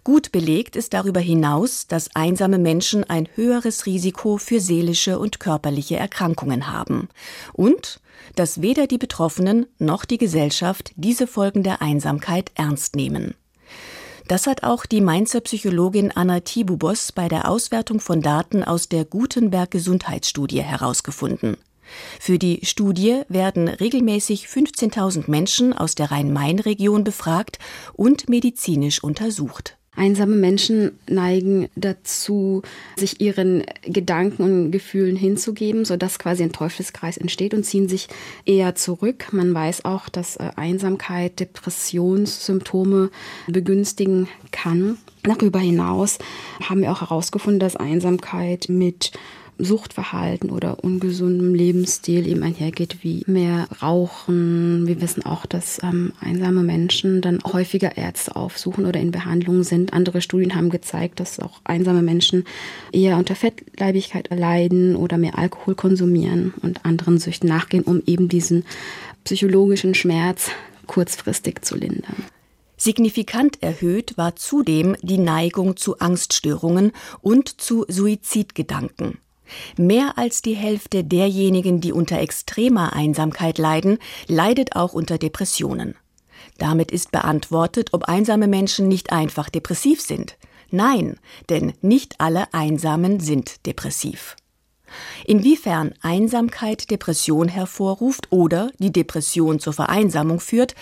Gut 0.03 0.31
belegt 0.31 0.75
ist 0.75 0.93
darüber 0.93 1.19
hinaus, 1.19 1.87
dass 1.87 2.15
einsame 2.15 2.59
Menschen 2.59 3.03
ein 3.03 3.27
höheres 3.35 3.85
Risiko 3.85 4.37
für 4.37 4.59
seelische 4.59 5.17
und 5.17 5.39
körperliche 5.39 5.95
Erkrankungen 5.95 6.71
haben 6.71 7.09
und 7.53 7.99
dass 8.35 8.61
weder 8.61 8.87
die 8.87 8.97
Betroffenen 8.97 9.65
noch 9.79 10.05
die 10.05 10.17
Gesellschaft 10.17 10.91
diese 10.95 11.27
Folgen 11.27 11.63
der 11.63 11.81
Einsamkeit 11.81 12.51
ernst 12.55 12.95
nehmen. 12.95 13.35
Das 14.27 14.47
hat 14.47 14.63
auch 14.63 14.85
die 14.85 15.01
Mainzer 15.01 15.41
Psychologin 15.41 16.11
Anna 16.11 16.39
Tibubos 16.39 17.11
bei 17.11 17.27
der 17.27 17.47
Auswertung 17.49 17.99
von 17.99 18.21
Daten 18.21 18.63
aus 18.63 18.89
der 18.89 19.05
Gutenberg 19.05 19.69
Gesundheitsstudie 19.69 20.63
herausgefunden. 20.63 21.57
Für 22.19 22.39
die 22.39 22.61
Studie 22.63 23.21
werden 23.29 23.67
regelmäßig 23.67 24.47
15.000 24.47 25.29
Menschen 25.29 25.73
aus 25.73 25.93
der 25.93 26.09
Rhein-Main-Region 26.09 27.03
befragt 27.03 27.59
und 27.93 28.27
medizinisch 28.27 29.03
untersucht. 29.03 29.77
Einsame 29.95 30.35
Menschen 30.35 30.91
neigen 31.09 31.69
dazu, 31.75 32.61
sich 32.95 33.21
ihren 33.21 33.63
Gedanken 33.83 34.43
und 34.43 34.71
Gefühlen 34.71 35.15
hinzugeben, 35.15 35.85
sodass 35.85 36.19
quasi 36.19 36.43
ein 36.43 36.51
Teufelskreis 36.51 37.17
entsteht 37.17 37.53
und 37.53 37.63
ziehen 37.63 37.87
sich 37.87 38.07
eher 38.45 38.75
zurück. 38.75 39.27
Man 39.31 39.53
weiß 39.53 39.85
auch, 39.85 40.09
dass 40.09 40.35
äh, 40.37 40.51
Einsamkeit 40.55 41.39
Depressionssymptome 41.39 43.09
begünstigen 43.47 44.27
kann. 44.51 44.97
Darüber 45.23 45.59
hinaus 45.59 46.19
haben 46.61 46.81
wir 46.81 46.91
auch 46.91 47.01
herausgefunden, 47.01 47.59
dass 47.59 47.75
Einsamkeit 47.75 48.67
mit 48.69 49.11
Suchtverhalten 49.57 50.49
oder 50.49 50.83
ungesundem 50.83 51.53
Lebensstil 51.53 52.27
eben 52.27 52.43
einhergeht, 52.43 52.97
wie 53.01 53.23
mehr 53.27 53.67
Rauchen. 53.81 54.87
Wir 54.87 55.01
wissen 55.01 55.25
auch, 55.25 55.45
dass 55.45 55.81
ähm, 55.83 56.13
einsame 56.19 56.63
Menschen 56.63 57.21
dann 57.21 57.39
häufiger 57.43 57.97
Ärzte 57.97 58.35
aufsuchen 58.35 58.85
oder 58.85 58.99
in 58.99 59.11
Behandlung 59.11 59.63
sind. 59.63 59.93
Andere 59.93 60.21
Studien 60.21 60.55
haben 60.55 60.69
gezeigt, 60.69 61.19
dass 61.19 61.39
auch 61.39 61.61
einsame 61.63 62.01
Menschen 62.01 62.43
eher 62.91 63.17
unter 63.17 63.35
Fettleibigkeit 63.35 64.29
leiden 64.29 64.95
oder 64.95 65.17
mehr 65.17 65.37
Alkohol 65.37 65.75
konsumieren 65.75 66.53
und 66.61 66.85
anderen 66.85 67.17
Süchten 67.17 67.47
nachgehen, 67.47 67.83
um 67.83 68.01
eben 68.05 68.27
diesen 68.27 68.65
psychologischen 69.23 69.95
Schmerz 69.95 70.49
kurzfristig 70.85 71.63
zu 71.63 71.75
lindern. 71.75 72.25
Signifikant 72.77 73.63
erhöht 73.63 74.17
war 74.17 74.35
zudem 74.35 74.97
die 75.01 75.17
Neigung 75.17 75.77
zu 75.77 75.99
Angststörungen 75.99 76.91
und 77.21 77.61
zu 77.61 77.85
Suizidgedanken. 77.87 79.17
Mehr 79.77 80.17
als 80.17 80.41
die 80.41 80.55
Hälfte 80.55 81.03
derjenigen, 81.03 81.81
die 81.81 81.91
unter 81.91 82.19
extremer 82.19 82.93
Einsamkeit 82.93 83.57
leiden, 83.57 83.99
leidet 84.27 84.75
auch 84.75 84.93
unter 84.93 85.17
Depressionen. 85.17 85.95
Damit 86.57 86.91
ist 86.91 87.11
beantwortet, 87.11 87.89
ob 87.91 88.05
einsame 88.05 88.47
Menschen 88.47 88.87
nicht 88.87 89.11
einfach 89.11 89.49
depressiv 89.49 90.01
sind. 90.01 90.37
Nein, 90.71 91.19
denn 91.49 91.73
nicht 91.81 92.19
alle 92.19 92.53
Einsamen 92.53 93.19
sind 93.19 93.65
depressiv. 93.65 94.35
Inwiefern 95.25 95.93
Einsamkeit 96.01 96.89
Depression 96.91 97.47
hervorruft 97.47 98.31
oder 98.31 98.71
die 98.79 98.91
Depression 98.91 99.59
zur 99.59 99.73
Vereinsamung 99.73 100.39
führt, 100.39 100.75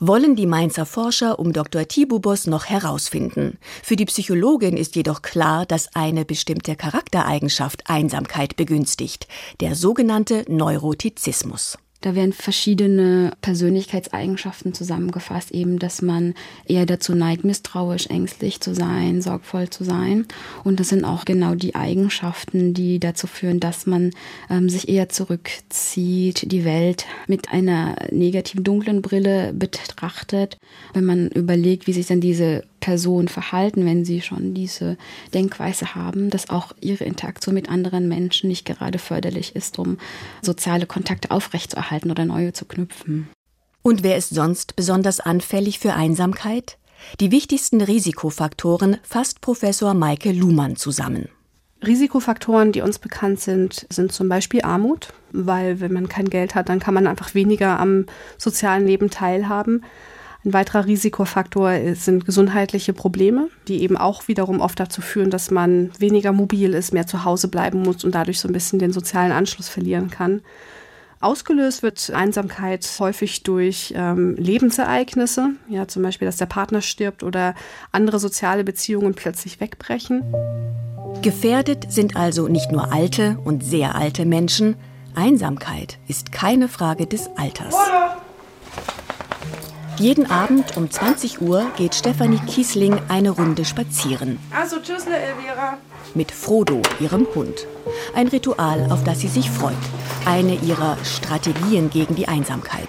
wollen 0.00 0.36
die 0.36 0.46
Mainzer 0.46 0.86
Forscher 0.86 1.38
um 1.38 1.52
Dr. 1.52 1.86
Tibubos 1.86 2.46
noch 2.46 2.66
herausfinden. 2.66 3.58
Für 3.82 3.96
die 3.96 4.04
Psychologin 4.06 4.76
ist 4.76 4.96
jedoch 4.96 5.22
klar, 5.22 5.66
dass 5.66 5.94
eine 5.94 6.24
bestimmte 6.24 6.76
Charaktereigenschaft 6.76 7.88
Einsamkeit 7.88 8.56
begünstigt, 8.56 9.28
der 9.60 9.74
sogenannte 9.74 10.44
Neurotizismus. 10.48 11.78
Da 12.00 12.14
werden 12.14 12.32
verschiedene 12.32 13.32
Persönlichkeitseigenschaften 13.40 14.72
zusammengefasst, 14.72 15.50
eben, 15.50 15.80
dass 15.80 16.00
man 16.00 16.34
eher 16.64 16.86
dazu 16.86 17.14
neigt, 17.14 17.44
misstrauisch, 17.44 18.06
ängstlich 18.06 18.60
zu 18.60 18.72
sein, 18.72 19.20
sorgvoll 19.20 19.68
zu 19.68 19.82
sein. 19.82 20.26
Und 20.62 20.78
das 20.78 20.90
sind 20.90 21.04
auch 21.04 21.24
genau 21.24 21.56
die 21.56 21.74
Eigenschaften, 21.74 22.72
die 22.72 23.00
dazu 23.00 23.26
führen, 23.26 23.58
dass 23.58 23.86
man 23.86 24.12
ähm, 24.48 24.68
sich 24.68 24.88
eher 24.88 25.08
zurückzieht, 25.08 26.52
die 26.52 26.64
Welt 26.64 27.04
mit 27.26 27.52
einer 27.52 27.96
negativen, 28.12 28.62
dunklen 28.62 29.02
Brille 29.02 29.52
betrachtet. 29.52 30.58
Wenn 30.92 31.04
man 31.04 31.28
überlegt, 31.28 31.88
wie 31.88 31.92
sich 31.92 32.06
dann 32.06 32.20
diese 32.20 32.62
Person 32.80 33.28
verhalten, 33.28 33.84
wenn 33.84 34.04
sie 34.04 34.20
schon 34.20 34.54
diese 34.54 34.96
Denkweise 35.34 35.94
haben, 35.94 36.30
dass 36.30 36.50
auch 36.50 36.72
ihre 36.80 37.04
Interaktion 37.04 37.54
mit 37.54 37.68
anderen 37.68 38.08
Menschen 38.08 38.48
nicht 38.48 38.64
gerade 38.64 38.98
förderlich 38.98 39.56
ist, 39.56 39.78
um 39.78 39.98
soziale 40.42 40.86
Kontakte 40.86 41.30
aufrechtzuerhalten 41.30 42.10
oder 42.10 42.24
neue 42.24 42.52
zu 42.52 42.64
knüpfen. 42.64 43.28
Und 43.82 44.02
wer 44.02 44.16
ist 44.16 44.30
sonst 44.30 44.76
besonders 44.76 45.20
anfällig 45.20 45.78
für 45.78 45.94
Einsamkeit? 45.94 46.78
Die 47.20 47.30
wichtigsten 47.30 47.80
Risikofaktoren 47.80 48.98
fasst 49.02 49.40
Professor 49.40 49.94
Maike 49.94 50.32
Luhmann 50.32 50.76
zusammen. 50.76 51.28
Risikofaktoren, 51.86 52.72
die 52.72 52.80
uns 52.80 52.98
bekannt 52.98 53.40
sind, 53.40 53.86
sind 53.88 54.12
zum 54.12 54.28
Beispiel 54.28 54.62
Armut, 54.62 55.08
weil 55.30 55.80
wenn 55.80 55.92
man 55.92 56.08
kein 56.08 56.28
Geld 56.28 56.54
hat, 56.54 56.68
dann 56.68 56.80
kann 56.80 56.94
man 56.94 57.06
einfach 57.06 57.34
weniger 57.34 57.78
am 57.78 58.06
sozialen 58.36 58.86
Leben 58.86 59.10
teilhaben. 59.10 59.84
Ein 60.44 60.52
weiterer 60.52 60.86
Risikofaktor 60.86 61.72
sind 61.94 62.24
gesundheitliche 62.24 62.92
Probleme, 62.92 63.48
die 63.66 63.82
eben 63.82 63.96
auch 63.96 64.28
wiederum 64.28 64.60
oft 64.60 64.78
dazu 64.78 65.00
führen, 65.00 65.30
dass 65.30 65.50
man 65.50 65.90
weniger 65.98 66.32
mobil 66.32 66.74
ist, 66.74 66.94
mehr 66.94 67.06
zu 67.06 67.24
Hause 67.24 67.48
bleiben 67.48 67.82
muss 67.82 68.04
und 68.04 68.14
dadurch 68.14 68.38
so 68.38 68.48
ein 68.48 68.52
bisschen 68.52 68.78
den 68.78 68.92
sozialen 68.92 69.32
Anschluss 69.32 69.68
verlieren 69.68 70.10
kann. 70.10 70.42
Ausgelöst 71.20 71.82
wird 71.82 72.12
Einsamkeit 72.14 72.88
häufig 73.00 73.42
durch 73.42 73.92
ähm, 73.96 74.36
Lebensereignisse, 74.36 75.50
ja 75.68 75.88
zum 75.88 76.04
Beispiel, 76.04 76.26
dass 76.26 76.36
der 76.36 76.46
Partner 76.46 76.80
stirbt 76.80 77.24
oder 77.24 77.56
andere 77.90 78.20
soziale 78.20 78.62
Beziehungen 78.62 79.14
plötzlich 79.14 79.58
wegbrechen. 79.58 80.22
Gefährdet 81.20 81.90
sind 81.90 82.14
also 82.14 82.46
nicht 82.46 82.70
nur 82.70 82.92
alte 82.92 83.38
und 83.44 83.64
sehr 83.64 83.96
alte 83.96 84.24
Menschen, 84.24 84.76
Einsamkeit 85.16 85.98
ist 86.06 86.30
keine 86.30 86.68
Frage 86.68 87.08
des 87.08 87.28
Alters. 87.36 87.74
Jeden 89.98 90.30
Abend 90.30 90.76
um 90.76 90.88
20 90.88 91.40
Uhr 91.40 91.66
geht 91.76 91.92
Stefanie 91.92 92.38
Kiesling 92.46 93.00
eine 93.08 93.30
Runde 93.30 93.64
spazieren. 93.64 94.38
Also 94.54 94.76
tschüssle, 94.76 95.16
Elvira. 95.16 95.78
Mit 96.14 96.30
Frodo, 96.30 96.82
ihrem 97.00 97.26
Hund. 97.34 97.66
Ein 98.14 98.28
Ritual, 98.28 98.92
auf 98.92 99.02
das 99.02 99.18
sie 99.18 99.26
sich 99.28 99.50
freut. 99.50 99.74
Eine 100.24 100.54
ihrer 100.54 100.96
Strategien 101.04 101.90
gegen 101.90 102.14
die 102.14 102.28
Einsamkeit. 102.28 102.88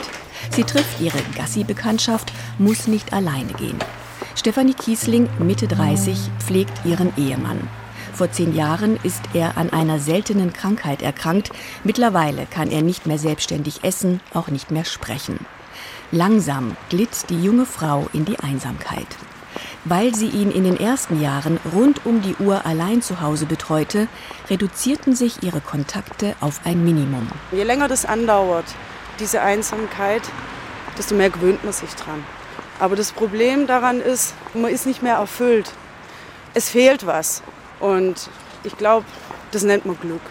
Sie 0.51 0.63
trifft 0.63 1.01
ihre 1.01 1.17
Gassi-Bekanntschaft, 1.35 2.31
muss 2.59 2.85
nicht 2.85 3.11
alleine 3.11 3.53
gehen. 3.53 3.79
Stefanie 4.35 4.75
Kiesling, 4.75 5.27
Mitte 5.39 5.67
30, 5.67 6.15
pflegt 6.37 6.85
ihren 6.85 7.11
Ehemann. 7.17 7.67
Vor 8.13 8.31
zehn 8.31 8.53
Jahren 8.53 8.99
ist 9.01 9.23
er 9.33 9.57
an 9.57 9.71
einer 9.71 9.99
seltenen 9.99 10.53
Krankheit 10.53 11.01
erkrankt. 11.01 11.49
Mittlerweile 11.83 12.45
kann 12.45 12.69
er 12.69 12.83
nicht 12.83 13.07
mehr 13.07 13.17
selbstständig 13.17 13.83
essen, 13.83 14.19
auch 14.31 14.49
nicht 14.49 14.69
mehr 14.69 14.85
sprechen. 14.85 15.39
Langsam 16.11 16.75
glitt 16.89 17.29
die 17.29 17.39
junge 17.39 17.67
Frau 17.67 18.07
in 18.13 18.25
die 18.25 18.39
Einsamkeit. 18.39 19.05
Weil 19.85 20.15
sie 20.15 20.27
ihn 20.27 20.49
in 20.49 20.63
den 20.63 20.79
ersten 20.79 21.21
Jahren 21.21 21.59
rund 21.71 22.03
um 22.03 22.23
die 22.23 22.35
Uhr 22.39 22.65
allein 22.65 23.03
zu 23.03 23.21
Hause 23.21 23.45
betreute, 23.45 24.07
reduzierten 24.49 25.15
sich 25.15 25.43
ihre 25.43 25.61
Kontakte 25.61 26.35
auf 26.41 26.61
ein 26.65 26.83
Minimum. 26.83 27.27
Je 27.51 27.61
länger 27.61 27.87
das 27.87 28.05
andauert, 28.05 28.65
diese 29.19 29.41
Einsamkeit, 29.41 30.23
desto 30.97 31.13
mehr 31.13 31.29
gewöhnt 31.29 31.63
man 31.63 31.73
sich 31.73 31.93
dran. 31.93 32.23
Aber 32.79 32.95
das 32.95 33.11
Problem 33.11 33.67
daran 33.67 34.01
ist, 34.01 34.33
man 34.55 34.71
ist 34.71 34.87
nicht 34.87 35.03
mehr 35.03 35.15
erfüllt. 35.15 35.71
Es 36.55 36.69
fehlt 36.69 37.05
was. 37.05 37.43
Und 37.79 38.31
ich 38.63 38.75
glaube, 38.77 39.05
das 39.51 39.61
nennt 39.61 39.85
man 39.85 39.99
Glück. 39.99 40.21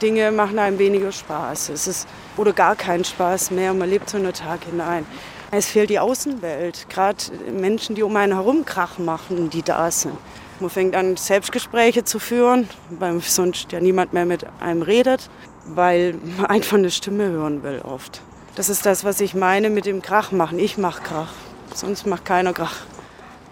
Dinge 0.00 0.30
machen 0.30 0.60
einem 0.60 0.78
weniger 0.78 1.10
Spaß. 1.10 1.70
Es 1.70 1.88
ist 1.88 2.08
oder 2.36 2.52
gar 2.52 2.76
keinen 2.76 3.04
Spaß 3.04 3.50
mehr. 3.50 3.74
Man 3.74 3.88
lebt 3.88 4.10
so 4.10 4.16
einen 4.16 4.32
Tag 4.32 4.64
hinein. 4.64 5.06
Es 5.50 5.66
fehlt 5.66 5.90
die 5.90 5.98
Außenwelt, 5.98 6.88
gerade 6.88 7.18
Menschen, 7.52 7.94
die 7.94 8.02
um 8.02 8.16
einen 8.16 8.32
herum 8.32 8.64
Krach 8.64 8.98
machen, 8.98 9.50
die 9.50 9.62
da 9.62 9.90
sind. 9.90 10.16
Man 10.60 10.70
fängt 10.70 10.94
an, 10.94 11.16
Selbstgespräche 11.16 12.04
zu 12.04 12.18
führen, 12.18 12.68
weil 12.88 13.20
sonst 13.20 13.72
ja 13.72 13.80
niemand 13.80 14.12
mehr 14.12 14.24
mit 14.24 14.46
einem 14.60 14.80
redet, 14.80 15.28
weil 15.66 16.14
man 16.38 16.46
einfach 16.46 16.78
eine 16.78 16.90
Stimme 16.90 17.24
hören 17.24 17.62
will 17.62 17.82
oft. 17.84 18.22
Das 18.54 18.68
ist 18.68 18.86
das, 18.86 19.04
was 19.04 19.20
ich 19.20 19.34
meine 19.34 19.70
mit 19.70 19.86
dem 19.86 20.02
Krach 20.02 20.32
machen. 20.32 20.58
Ich 20.58 20.78
mache 20.78 21.02
Krach, 21.02 21.32
sonst 21.74 22.06
macht 22.06 22.24
keiner 22.24 22.52
Krach. 22.52 22.76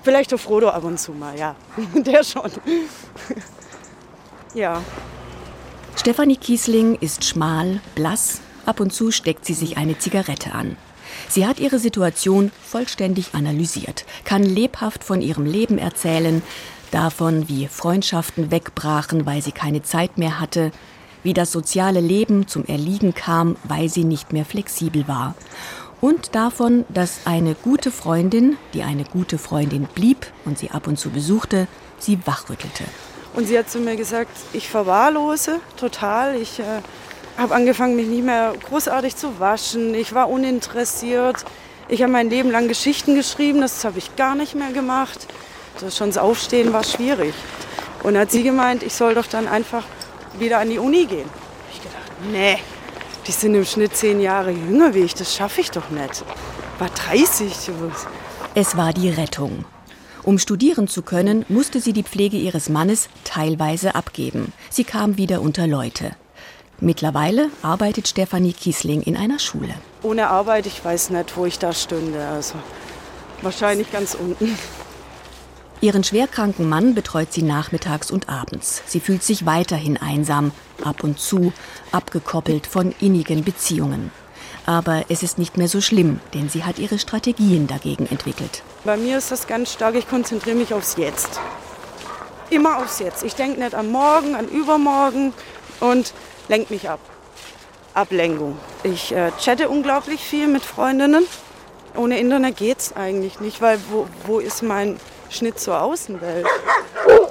Vielleicht 0.02 0.30
der 0.30 0.38
Frodo 0.38 0.68
ab 0.68 0.84
und 0.84 0.98
zu 0.98 1.12
mal, 1.12 1.38
ja. 1.38 1.54
Der 1.94 2.24
schon. 2.24 2.50
ja. 4.54 4.80
Stefanie 5.96 6.36
Kiesling 6.36 6.94
ist 6.94 7.24
schmal, 7.24 7.80
blass, 7.94 8.40
ab 8.66 8.80
und 8.80 8.92
zu 8.92 9.10
steckt 9.10 9.44
sie 9.44 9.54
sich 9.54 9.76
eine 9.76 9.98
Zigarette 9.98 10.52
an. 10.52 10.76
Sie 11.28 11.46
hat 11.46 11.58
ihre 11.58 11.78
Situation 11.78 12.52
vollständig 12.62 13.34
analysiert, 13.34 14.04
kann 14.24 14.42
lebhaft 14.42 15.04
von 15.04 15.20
ihrem 15.20 15.44
Leben 15.44 15.78
erzählen, 15.78 16.42
davon, 16.90 17.48
wie 17.48 17.68
Freundschaften 17.68 18.50
wegbrachen, 18.50 19.26
weil 19.26 19.42
sie 19.42 19.52
keine 19.52 19.82
Zeit 19.82 20.18
mehr 20.18 20.40
hatte, 20.40 20.72
wie 21.22 21.34
das 21.34 21.52
soziale 21.52 22.00
Leben 22.00 22.48
zum 22.48 22.64
Erliegen 22.64 23.14
kam, 23.14 23.56
weil 23.64 23.88
sie 23.88 24.04
nicht 24.04 24.32
mehr 24.32 24.44
flexibel 24.44 25.06
war. 25.06 25.34
Und 26.00 26.34
davon, 26.34 26.86
dass 26.88 27.26
eine 27.26 27.54
gute 27.54 27.90
Freundin, 27.90 28.56
die 28.72 28.82
eine 28.82 29.04
gute 29.04 29.36
Freundin 29.36 29.86
blieb 29.94 30.26
und 30.46 30.58
sie 30.58 30.70
ab 30.70 30.86
und 30.86 30.98
zu 30.98 31.10
besuchte, 31.10 31.68
sie 31.98 32.18
wachrüttelte. 32.24 32.84
Und 33.34 33.46
sie 33.46 33.58
hat 33.58 33.70
zu 33.70 33.78
mir 33.78 33.96
gesagt, 33.96 34.32
ich 34.52 34.68
verwahrlose 34.68 35.60
total. 35.76 36.36
Ich 36.36 36.58
äh, 36.58 36.80
habe 37.40 37.54
angefangen, 37.54 37.96
mich 37.96 38.06
nicht 38.06 38.24
mehr 38.24 38.52
großartig 38.68 39.16
zu 39.16 39.40
waschen. 39.40 39.94
Ich 39.94 40.14
war 40.14 40.28
uninteressiert. 40.28 41.44
Ich 41.88 42.02
habe 42.02 42.12
mein 42.12 42.30
Leben 42.30 42.50
lang 42.50 42.68
Geschichten 42.68 43.14
geschrieben, 43.14 43.62
das 43.62 43.84
habe 43.84 43.98
ich 43.98 44.14
gar 44.14 44.34
nicht 44.34 44.54
mehr 44.54 44.70
gemacht. 44.70 45.26
Das 45.80 45.96
schon 45.96 46.08
das 46.08 46.18
Aufstehen 46.18 46.72
war 46.72 46.84
schwierig. 46.84 47.34
Und 48.02 48.16
hat 48.16 48.30
sie 48.30 48.42
gemeint, 48.42 48.82
ich 48.82 48.94
soll 48.94 49.14
doch 49.14 49.26
dann 49.26 49.48
einfach 49.48 49.84
wieder 50.38 50.58
an 50.58 50.70
die 50.70 50.78
Uni 50.78 51.06
gehen. 51.06 51.28
Ich 51.72 51.82
gedacht, 51.82 52.12
nee, 52.30 52.58
die 53.26 53.32
sind 53.32 53.54
im 53.54 53.64
Schnitt 53.64 53.96
zehn 53.96 54.20
Jahre 54.20 54.50
jünger 54.50 54.94
wie 54.94 55.00
ich, 55.00 55.14
das 55.14 55.34
schaffe 55.34 55.62
ich 55.62 55.70
doch 55.70 55.90
nicht. 55.90 56.24
War 56.78 56.90
30. 56.90 57.52
Es 58.54 58.76
war 58.76 58.92
die 58.92 59.10
Rettung. 59.10 59.64
Um 60.22 60.38
studieren 60.38 60.86
zu 60.86 61.02
können, 61.02 61.46
musste 61.48 61.80
sie 61.80 61.92
die 61.92 62.02
Pflege 62.02 62.36
ihres 62.36 62.68
Mannes 62.68 63.08
teilweise 63.24 63.94
abgeben. 63.94 64.52
Sie 64.68 64.84
kam 64.84 65.16
wieder 65.16 65.40
unter 65.40 65.66
Leute. 65.66 66.12
Mittlerweile 66.80 67.50
arbeitet 67.62 68.08
Stefanie 68.08 68.54
Kiesling 68.54 69.02
in 69.02 69.16
einer 69.16 69.38
Schule. 69.38 69.74
Ohne 70.02 70.28
Arbeit, 70.28 70.64
ich 70.64 70.82
weiß 70.82 71.10
nicht, 71.10 71.36
wo 71.36 71.44
ich 71.44 71.58
da 71.58 71.74
stünde. 71.74 72.26
Also 72.26 72.54
wahrscheinlich 73.42 73.92
ganz 73.92 74.14
unten. 74.14 74.56
Ihren 75.82 76.04
schwerkranken 76.04 76.68
Mann 76.68 76.94
betreut 76.94 77.32
sie 77.32 77.42
nachmittags 77.42 78.10
und 78.10 78.28
abends. 78.28 78.82
Sie 78.86 79.00
fühlt 79.00 79.22
sich 79.22 79.46
weiterhin 79.46 79.96
einsam, 79.98 80.52
ab 80.82 81.04
und 81.04 81.18
zu, 81.18 81.52
abgekoppelt 81.92 82.66
von 82.66 82.94
innigen 83.00 83.44
Beziehungen. 83.44 84.10
Aber 84.66 85.04
es 85.08 85.22
ist 85.22 85.38
nicht 85.38 85.56
mehr 85.56 85.68
so 85.68 85.80
schlimm, 85.80 86.20
denn 86.34 86.48
sie 86.48 86.64
hat 86.64 86.78
ihre 86.78 86.98
Strategien 86.98 87.66
dagegen 87.66 88.06
entwickelt. 88.06 88.62
Bei 88.84 88.96
mir 88.96 89.18
ist 89.18 89.30
das 89.30 89.46
ganz 89.46 89.72
stark, 89.72 89.94
ich 89.94 90.08
konzentriere 90.08 90.56
mich 90.56 90.72
aufs 90.72 90.96
Jetzt. 90.96 91.40
Immer 92.50 92.78
aufs 92.78 92.98
Jetzt. 92.98 93.22
Ich 93.22 93.34
denke 93.34 93.60
nicht 93.60 93.74
an 93.74 93.90
morgen, 93.90 94.34
an 94.34 94.48
übermorgen 94.48 95.32
und 95.80 96.12
lenke 96.50 96.74
mich 96.74 96.90
ab. 96.90 96.98
Ablenkung. 97.94 98.58
Ich 98.82 99.12
äh, 99.12 99.30
chatte 99.40 99.68
unglaublich 99.68 100.20
viel 100.20 100.48
mit 100.48 100.64
Freundinnen. 100.64 101.24
Ohne 101.96 102.18
Internet 102.18 102.56
geht 102.56 102.78
es 102.78 102.96
eigentlich 102.96 103.40
nicht, 103.40 103.62
weil 103.62 103.78
wo, 103.90 104.06
wo 104.26 104.38
ist 104.40 104.62
mein 104.62 104.98
Schnitt 105.28 105.58
zur 105.58 105.80
Außenwelt. 105.80 106.46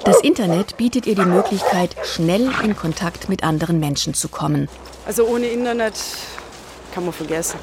Das 0.04 0.20
Internet 0.22 0.76
bietet 0.76 1.06
ihr 1.06 1.14
die 1.14 1.24
Möglichkeit, 1.24 1.94
schnell 2.02 2.50
in 2.62 2.76
Kontakt 2.76 3.28
mit 3.28 3.44
anderen 3.44 3.78
Menschen 3.78 4.14
zu 4.14 4.28
kommen. 4.28 4.68
Also 5.06 5.26
ohne 5.26 5.46
Internet 5.46 5.94
kann 6.92 7.04
man 7.04 7.12
vergessen. 7.12 7.58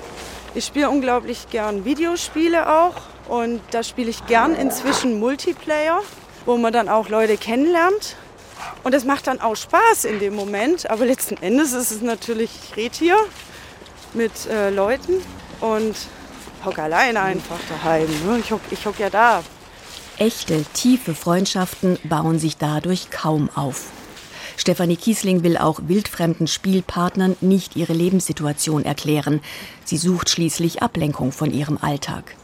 Ich 0.53 0.65
spiele 0.65 0.89
unglaublich 0.89 1.49
gern 1.49 1.85
Videospiele 1.85 2.67
auch 2.67 2.95
und 3.27 3.61
da 3.71 3.83
spiele 3.83 4.09
ich 4.09 4.25
gern 4.27 4.55
inzwischen 4.55 5.19
Multiplayer, 5.19 6.01
wo 6.45 6.57
man 6.57 6.71
dann 6.71 6.87
auch 6.87 7.09
Leute 7.09 7.37
kennenlernt. 7.37 8.15
Und 8.83 8.93
das 8.93 9.03
macht 9.03 9.27
dann 9.27 9.41
auch 9.41 9.55
Spaß 9.55 10.05
in 10.05 10.19
dem 10.19 10.35
Moment, 10.35 10.89
aber 10.89 11.05
letzten 11.05 11.37
Endes 11.37 11.73
ist 11.73 11.91
es 11.91 12.01
natürlich, 12.01 12.51
ich 12.63 12.77
rede 12.77 12.95
hier 12.97 13.17
mit 14.13 14.31
äh, 14.49 14.69
Leuten 14.69 15.21
und 15.59 15.95
hocke 16.63 16.83
alleine 16.83 17.21
einfach 17.21 17.59
daheim. 17.69 18.07
Ne? 18.25 18.39
Ich 18.39 18.51
hocke 18.51 18.63
ich 18.71 18.85
hock 18.85 18.99
ja 18.99 19.09
da 19.09 19.43
Echte, 20.19 20.65
tiefe 20.73 21.13
Freundschaften 21.13 21.99
bauen 22.03 22.39
sich 22.39 22.57
dadurch 22.57 23.11
kaum 23.11 23.51
auf. 23.53 23.91
Stefanie 24.55 24.97
Kiesling 24.97 25.43
will 25.43 25.57
auch 25.57 25.79
wildfremden 25.83 26.47
Spielpartnern 26.47 27.37
nicht 27.39 27.75
ihre 27.75 27.93
Lebenssituation 27.93 28.83
erklären. 28.83 29.41
Sie 29.85 29.97
sucht 29.97 30.31
schließlich 30.31 30.81
Ablenkung 30.81 31.31
von 31.31 31.53
ihrem 31.53 31.77
Alltag. 31.79 32.35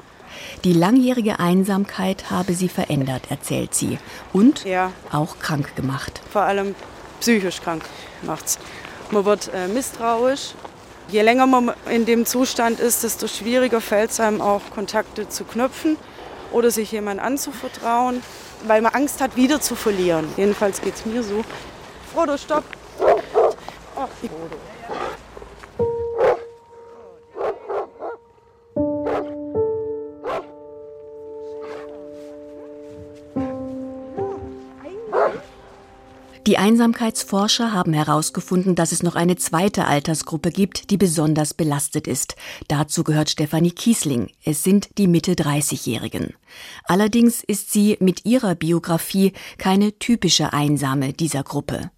Die 0.64 0.72
langjährige 0.72 1.40
Einsamkeit 1.40 2.32
habe 2.32 2.54
sie 2.54 2.70
verändert, 2.70 3.24
erzählt 3.30 3.76
sie. 3.76 3.98
Und 4.32 4.64
ja. 4.64 4.94
auch 5.12 5.38
krank 5.40 5.76
gemacht. 5.76 6.22
Vor 6.32 6.44
allem 6.44 6.74
psychisch 7.20 7.62
krank 7.62 7.84
macht's. 8.22 8.60
Man 9.12 9.26
wird 9.26 9.52
äh, 9.54 9.68
misstrauisch. 9.68 10.54
Je 11.10 11.22
länger 11.22 11.48
man 11.48 11.74
in 11.90 12.06
dem 12.06 12.26
Zustand 12.26 12.80
ist, 12.80 13.04
desto 13.04 13.28
schwieriger 13.28 13.82
fällt 13.82 14.12
es 14.12 14.22
einem 14.22 14.40
auch, 14.40 14.62
Kontakte 14.74 15.28
zu 15.28 15.44
knüpfen 15.44 15.98
oder 16.54 16.72
sich 16.72 16.94
jemand 16.94 17.20
anzuvertrauen, 17.20 18.24
weil 18.66 18.82
man 18.82 18.94
Angst 18.94 19.20
hat, 19.20 19.36
wieder 19.36 19.60
zu 19.60 19.76
verlieren. 19.76 20.30
Jedenfalls 20.38 20.80
geht 20.80 20.96
es 20.96 21.06
mir 21.06 21.24
so. 21.24 21.44
Frodo, 22.14 22.38
stopp! 22.38 22.64
Oh, 23.00 24.08
Frodo. 24.22 24.56
Die 36.46 36.58
Einsamkeitsforscher 36.58 37.72
haben 37.72 37.94
herausgefunden, 37.94 38.76
dass 38.76 38.92
es 38.92 39.02
noch 39.02 39.16
eine 39.16 39.38
zweite 39.38 39.86
Altersgruppe 39.86 40.52
gibt, 40.52 40.90
die 40.90 40.98
besonders 40.98 41.54
belastet 41.54 42.06
ist. 42.06 42.36
Dazu 42.68 43.06
gehört 43.06 43.30
Stefanie 43.30 43.72
Kiesling. 43.72 44.30
Es 44.44 44.62
sind 44.62 44.98
die 44.98 45.08
Mitte-30-Jährigen. 45.08 46.34
Allerdings 46.84 47.46
ist 47.46 47.72
sie 47.72 47.96
mit 48.02 48.26
ihrer 48.26 48.56
Biografie 48.56 49.32
keine 49.58 49.98
typische 50.00 50.52
Einsame 50.52 51.14
dieser 51.14 51.44
Gruppe. 51.44 51.92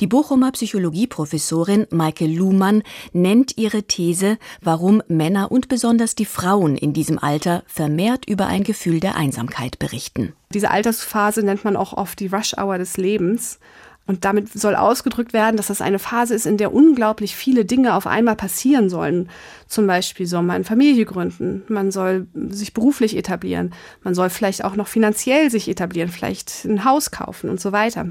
Die 0.00 0.06
Bochumer 0.06 0.52
Psychologieprofessorin 0.52 1.86
Maike 1.90 2.26
Luhmann 2.26 2.82
nennt 3.12 3.56
ihre 3.56 3.84
These, 3.84 4.38
warum 4.60 5.02
Männer 5.08 5.50
und 5.50 5.68
besonders 5.68 6.14
die 6.14 6.24
Frauen 6.24 6.76
in 6.76 6.92
diesem 6.92 7.18
Alter 7.18 7.62
vermehrt 7.66 8.26
über 8.26 8.46
ein 8.46 8.62
Gefühl 8.62 9.00
der 9.00 9.16
Einsamkeit 9.16 9.78
berichten. 9.78 10.34
Diese 10.52 10.70
Altersphase 10.70 11.42
nennt 11.42 11.64
man 11.64 11.76
auch 11.76 11.92
oft 11.92 12.20
die 12.20 12.28
Rush 12.28 12.54
Hour 12.56 12.78
des 12.78 12.96
Lebens. 12.96 13.58
Und 14.06 14.24
damit 14.24 14.52
soll 14.52 14.76
ausgedrückt 14.76 15.32
werden, 15.32 15.56
dass 15.56 15.66
das 15.66 15.80
eine 15.80 15.98
Phase 15.98 16.34
ist, 16.34 16.46
in 16.46 16.58
der 16.58 16.72
unglaublich 16.72 17.34
viele 17.34 17.64
Dinge 17.64 17.94
auf 17.94 18.06
einmal 18.06 18.36
passieren 18.36 18.88
sollen. 18.88 19.28
Zum 19.66 19.88
Beispiel 19.88 20.26
soll 20.26 20.42
man 20.42 20.62
Familie 20.62 21.04
gründen, 21.04 21.64
man 21.68 21.90
soll 21.90 22.28
sich 22.34 22.72
beruflich 22.72 23.16
etablieren, 23.16 23.74
man 24.04 24.14
soll 24.14 24.30
vielleicht 24.30 24.64
auch 24.64 24.76
noch 24.76 24.86
finanziell 24.86 25.50
sich 25.50 25.68
etablieren, 25.68 26.08
vielleicht 26.08 26.64
ein 26.64 26.84
Haus 26.84 27.10
kaufen 27.10 27.50
und 27.50 27.60
so 27.60 27.72
weiter. 27.72 28.06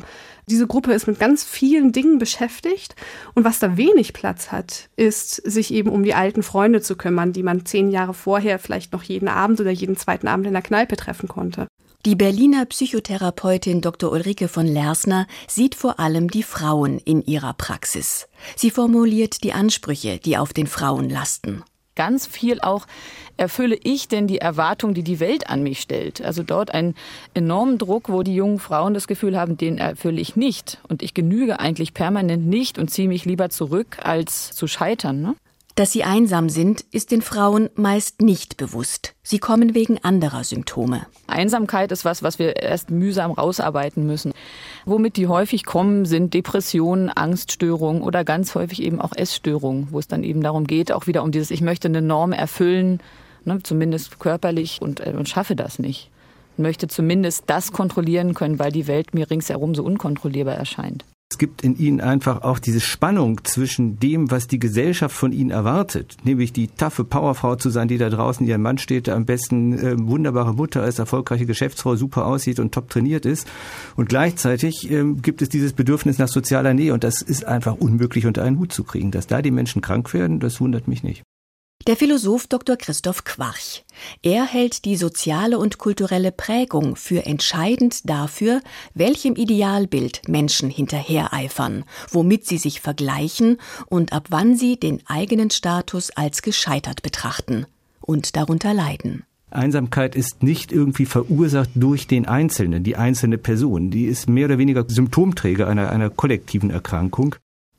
Diese 0.49 0.67
Gruppe 0.67 0.91
ist 0.91 1.07
mit 1.07 1.17
ganz 1.17 1.45
vielen 1.45 1.93
Dingen 1.93 2.19
beschäftigt 2.19 2.95
und 3.33 3.45
was 3.45 3.59
da 3.59 3.77
wenig 3.77 4.13
Platz 4.13 4.51
hat, 4.51 4.89
ist, 4.97 5.35
sich 5.35 5.73
eben 5.73 5.89
um 5.89 6.03
die 6.03 6.13
alten 6.13 6.43
Freunde 6.43 6.81
zu 6.81 6.97
kümmern, 6.97 7.31
die 7.31 7.41
man 7.41 7.65
zehn 7.65 7.89
Jahre 7.89 8.13
vorher 8.13 8.59
vielleicht 8.59 8.91
noch 8.91 9.03
jeden 9.03 9.29
Abend 9.29 9.61
oder 9.61 9.71
jeden 9.71 9.95
zweiten 9.95 10.27
Abend 10.27 10.45
in 10.45 10.53
der 10.53 10.61
Kneipe 10.61 10.97
treffen 10.97 11.29
konnte. 11.29 11.67
Die 12.05 12.15
Berliner 12.15 12.67
Psychotherapeutin 12.67 13.81
Dr. 13.81 14.11
Ulrike 14.11 14.47
von 14.47 14.67
Lersner 14.67 15.25
sieht 15.47 15.73
vor 15.73 15.99
allem 15.99 16.29
die 16.29 16.43
Frauen 16.43 16.99
in 16.99 17.23
ihrer 17.23 17.53
Praxis. 17.53 18.27
Sie 18.55 18.69
formuliert 18.69 19.43
die 19.43 19.53
Ansprüche, 19.53 20.19
die 20.19 20.37
auf 20.37 20.53
den 20.53 20.67
Frauen 20.67 21.09
lasten. 21.09 21.63
Ganz 21.95 22.27
viel 22.27 22.61
auch, 22.61 22.85
erfülle 23.37 23.75
ich 23.81 24.07
denn 24.07 24.27
die 24.27 24.37
Erwartung, 24.37 24.93
die 24.93 25.01
die 25.01 25.19
Welt 25.19 25.49
an 25.49 25.63
mich 25.63 25.81
stellt? 25.81 26.21
Also 26.21 26.43
dort 26.43 26.75
einen 26.75 26.93
enormen 27.33 27.79
Druck, 27.79 28.09
wo 28.09 28.21
die 28.21 28.35
jungen 28.35 28.59
Frauen 28.59 28.93
das 28.93 29.07
Gefühl 29.07 29.35
haben, 29.35 29.57
den 29.57 29.79
erfülle 29.79 30.21
ich 30.21 30.35
nicht. 30.35 30.77
Und 30.87 31.01
ich 31.01 31.15
genüge 31.15 31.59
eigentlich 31.59 31.95
permanent 31.95 32.45
nicht 32.45 32.77
und 32.77 32.91
ziehe 32.91 33.07
mich 33.07 33.25
lieber 33.25 33.49
zurück, 33.49 33.97
als 34.03 34.51
zu 34.51 34.67
scheitern. 34.67 35.23
Ne? 35.23 35.35
Dass 35.75 35.91
sie 35.91 36.05
einsam 36.05 36.47
sind, 36.47 36.85
ist 36.91 37.11
den 37.11 37.21
Frauen 37.21 37.69
meist 37.75 38.21
nicht 38.21 38.55
bewusst. 38.55 39.13
Sie 39.23 39.39
kommen 39.39 39.75
wegen 39.75 40.01
anderer 40.01 40.45
Symptome. 40.45 41.05
Einsamkeit 41.27 41.91
ist 41.91 42.05
was, 42.05 42.23
was 42.23 42.39
wir 42.39 42.55
erst 42.55 42.91
mühsam 42.91 43.31
rausarbeiten 43.31 44.07
müssen. 44.07 44.31
Womit 44.85 45.17
die 45.17 45.27
häufig 45.27 45.65
kommen, 45.65 46.05
sind 46.05 46.33
Depressionen, 46.33 47.09
Angststörungen 47.09 48.03
oder 48.03 48.23
ganz 48.23 48.55
häufig 48.55 48.81
eben 48.83 49.01
auch 49.01 49.11
Essstörungen, 49.13 49.89
wo 49.91 49.99
es 49.99 50.07
dann 50.07 50.23
eben 50.23 50.41
darum 50.41 50.65
geht, 50.65 50.93
auch 50.93 51.07
wieder 51.07 51.23
um 51.23 51.31
dieses, 51.31 51.51
ich 51.51 51.61
möchte 51.61 51.89
eine 51.89 52.01
Norm 52.01 52.31
erfüllen, 52.31 53.01
ne, 53.43 53.59
zumindest 53.61 54.17
körperlich 54.17 54.81
und, 54.81 55.05
äh, 55.05 55.13
und 55.17 55.27
schaffe 55.27 55.57
das 55.57 55.77
nicht. 55.77 56.09
Ich 56.53 56.59
möchte 56.59 56.87
zumindest 56.87 57.43
das 57.47 57.73
kontrollieren 57.73 58.33
können, 58.33 58.59
weil 58.59 58.71
die 58.71 58.87
Welt 58.87 59.13
mir 59.13 59.29
ringsherum 59.29 59.75
so 59.75 59.83
unkontrollierbar 59.83 60.55
erscheint. 60.55 61.03
Es 61.35 61.39
gibt 61.39 61.63
in 61.63 61.77
ihnen 61.77 61.99
einfach 61.99 62.43
auch 62.43 62.59
diese 62.59 62.79
Spannung 62.79 63.43
zwischen 63.43 63.99
dem, 63.99 64.31
was 64.31 64.47
die 64.47 64.57
Gesellschaft 64.57 65.13
von 65.13 65.33
ihnen 65.33 65.49
erwartet, 65.49 66.15
nämlich 66.23 66.53
die 66.53 66.69
taffe 66.69 67.03
Powerfrau 67.03 67.57
zu 67.57 67.69
sein, 67.69 67.89
die 67.89 67.97
da 67.97 68.09
draußen 68.09 68.47
ihr 68.47 68.57
Mann 68.57 68.77
steht, 68.77 69.07
der 69.07 69.17
am 69.17 69.25
besten 69.25 69.77
äh, 69.77 69.95
wunderbare 69.99 70.53
Mutter 70.53 70.87
ist, 70.87 70.97
erfolgreiche 70.97 71.45
Geschäftsfrau, 71.45 71.97
super 71.97 72.25
aussieht 72.25 72.61
und 72.61 72.73
top 72.73 72.89
trainiert 72.89 73.25
ist. 73.25 73.49
Und 73.97 74.07
gleichzeitig 74.07 74.89
äh, 74.89 75.03
gibt 75.21 75.41
es 75.41 75.49
dieses 75.49 75.73
Bedürfnis 75.73 76.19
nach 76.19 76.29
sozialer 76.29 76.73
Nähe 76.73 76.93
und 76.93 77.03
das 77.03 77.21
ist 77.21 77.43
einfach 77.43 77.75
unmöglich 77.75 78.25
unter 78.27 78.41
einen 78.41 78.57
Hut 78.57 78.71
zu 78.71 78.85
kriegen. 78.85 79.11
Dass 79.11 79.27
da 79.27 79.41
die 79.41 79.51
Menschen 79.51 79.81
krank 79.81 80.13
werden, 80.13 80.39
das 80.39 80.61
wundert 80.61 80.87
mich 80.87 81.03
nicht. 81.03 81.21
Der 81.87 81.95
Philosoph 81.95 82.47
Dr. 82.47 82.77
Christoph 82.77 83.25
Quarch. 83.25 83.85
Er 84.23 84.45
hält 84.45 84.85
die 84.85 84.95
soziale 84.95 85.59
und 85.59 85.77
kulturelle 85.77 86.31
Prägung 86.31 86.95
für 86.95 87.27
entscheidend 87.27 88.09
dafür, 88.09 88.61
welchem 88.95 89.35
Idealbild 89.35 90.27
Menschen 90.27 90.71
hinterhereifern, 90.71 91.83
womit 92.09 92.47
sie 92.47 92.57
sich 92.57 92.81
vergleichen 92.81 93.57
und 93.85 94.13
ab 94.13 94.27
wann 94.31 94.55
sie 94.55 94.79
den 94.79 95.03
eigenen 95.05 95.51
Status 95.51 96.09
als 96.09 96.41
gescheitert 96.41 97.03
betrachten 97.03 97.67
und 98.01 98.35
darunter 98.35 98.73
leiden. 98.73 99.23
Einsamkeit 99.51 100.15
ist 100.15 100.41
nicht 100.41 100.71
irgendwie 100.71 101.05
verursacht 101.05 101.69
durch 101.75 102.07
den 102.07 102.25
Einzelnen, 102.25 102.83
die 102.83 102.95
einzelne 102.95 103.37
Person. 103.37 103.91
Die 103.91 104.05
ist 104.05 104.27
mehr 104.27 104.45
oder 104.45 104.57
weniger 104.57 104.85
Symptomträger 104.87 105.67
einer, 105.67 105.91
einer 105.91 106.09
kollektiven 106.09 106.71
Erkrankung. 106.71 107.35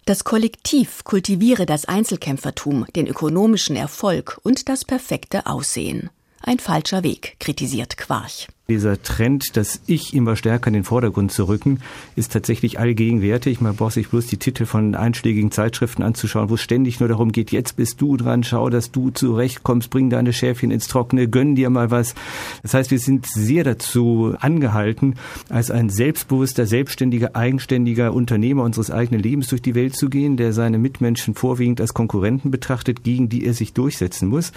Das 0.07 0.23
Kollektiv 0.23 1.03
kultiviere 1.03 1.67
das 1.67 1.87
Einzelkämpfertum, 1.87 2.87
den 2.95 3.09
ökonomischen 3.09 3.75
Erfolg 3.75 4.39
und 4.45 4.69
das 4.69 4.85
perfekte 4.85 5.47
Aussehen. 5.47 6.11
Ein 6.41 6.61
falscher 6.61 7.03
Weg, 7.03 7.35
kritisiert 7.41 7.97
Quarch. 7.97 8.47
Dieser 8.69 9.01
Trend, 9.01 9.57
das 9.57 9.81
Ich 9.87 10.13
immer 10.13 10.35
stärker 10.35 10.67
in 10.67 10.75
den 10.75 10.83
Vordergrund 10.83 11.31
zu 11.31 11.45
rücken, 11.45 11.79
ist 12.17 12.33
tatsächlich 12.33 12.81
allgegenwärtig. 12.81 13.61
Man 13.61 13.77
braucht 13.77 13.93
sich 13.93 14.09
bloß 14.09 14.27
die 14.27 14.39
Titel 14.39 14.67
von 14.67 14.97
einschlägigen 14.97 15.53
Zeitschriften 15.53 16.03
anzuschauen, 16.03 16.51
wo 16.51 16.55
es 16.55 16.63
ständig 16.63 16.99
nur 16.99 17.09
darum 17.09 17.31
geht, 17.31 17.53
jetzt 17.53 17.77
bist 17.77 18.01
du 18.01 18.17
dran, 18.17 18.43
schau, 18.43 18.69
dass 18.69 18.91
du 18.91 19.11
zurechtkommst, 19.11 19.89
bring 19.89 20.11
deine 20.11 20.33
Schäfchen 20.33 20.73
ins 20.73 20.89
Trockene, 20.89 21.29
gönn 21.29 21.55
dir 21.55 21.71
mal 21.71 21.93
was. 21.93 22.17
Das 22.65 22.75
heißt, 22.75 22.91
wir 22.91 22.99
sind 22.99 23.27
sehr 23.27 23.63
dazu 23.63 24.35
angehalten, 24.41 25.15
als 25.49 25.71
ein 25.71 25.89
selbstbewusster, 25.89 26.67
selbstständiger, 26.67 27.37
eigenständiger 27.37 28.13
Unternehmer 28.13 28.65
unseres 28.65 28.91
eigenen 28.91 29.23
Lebens 29.23 29.47
durch 29.47 29.63
die 29.63 29.77
Welt 29.77 29.95
zu 29.95 30.11
gehen, 30.11 30.37
der 30.37 30.53
seine 30.53 30.79
Mitmenschen 30.79 31.37
vorwiegend 31.37 31.81
als 31.81 31.95
Konkurrenten 31.95 32.51
betrachtet, 32.51 33.05
gegen 33.05 33.29
die 33.29 33.47
er 33.47 33.55
sich 33.55 33.75
durchsetzen 33.75 34.27
muss. 34.27 34.51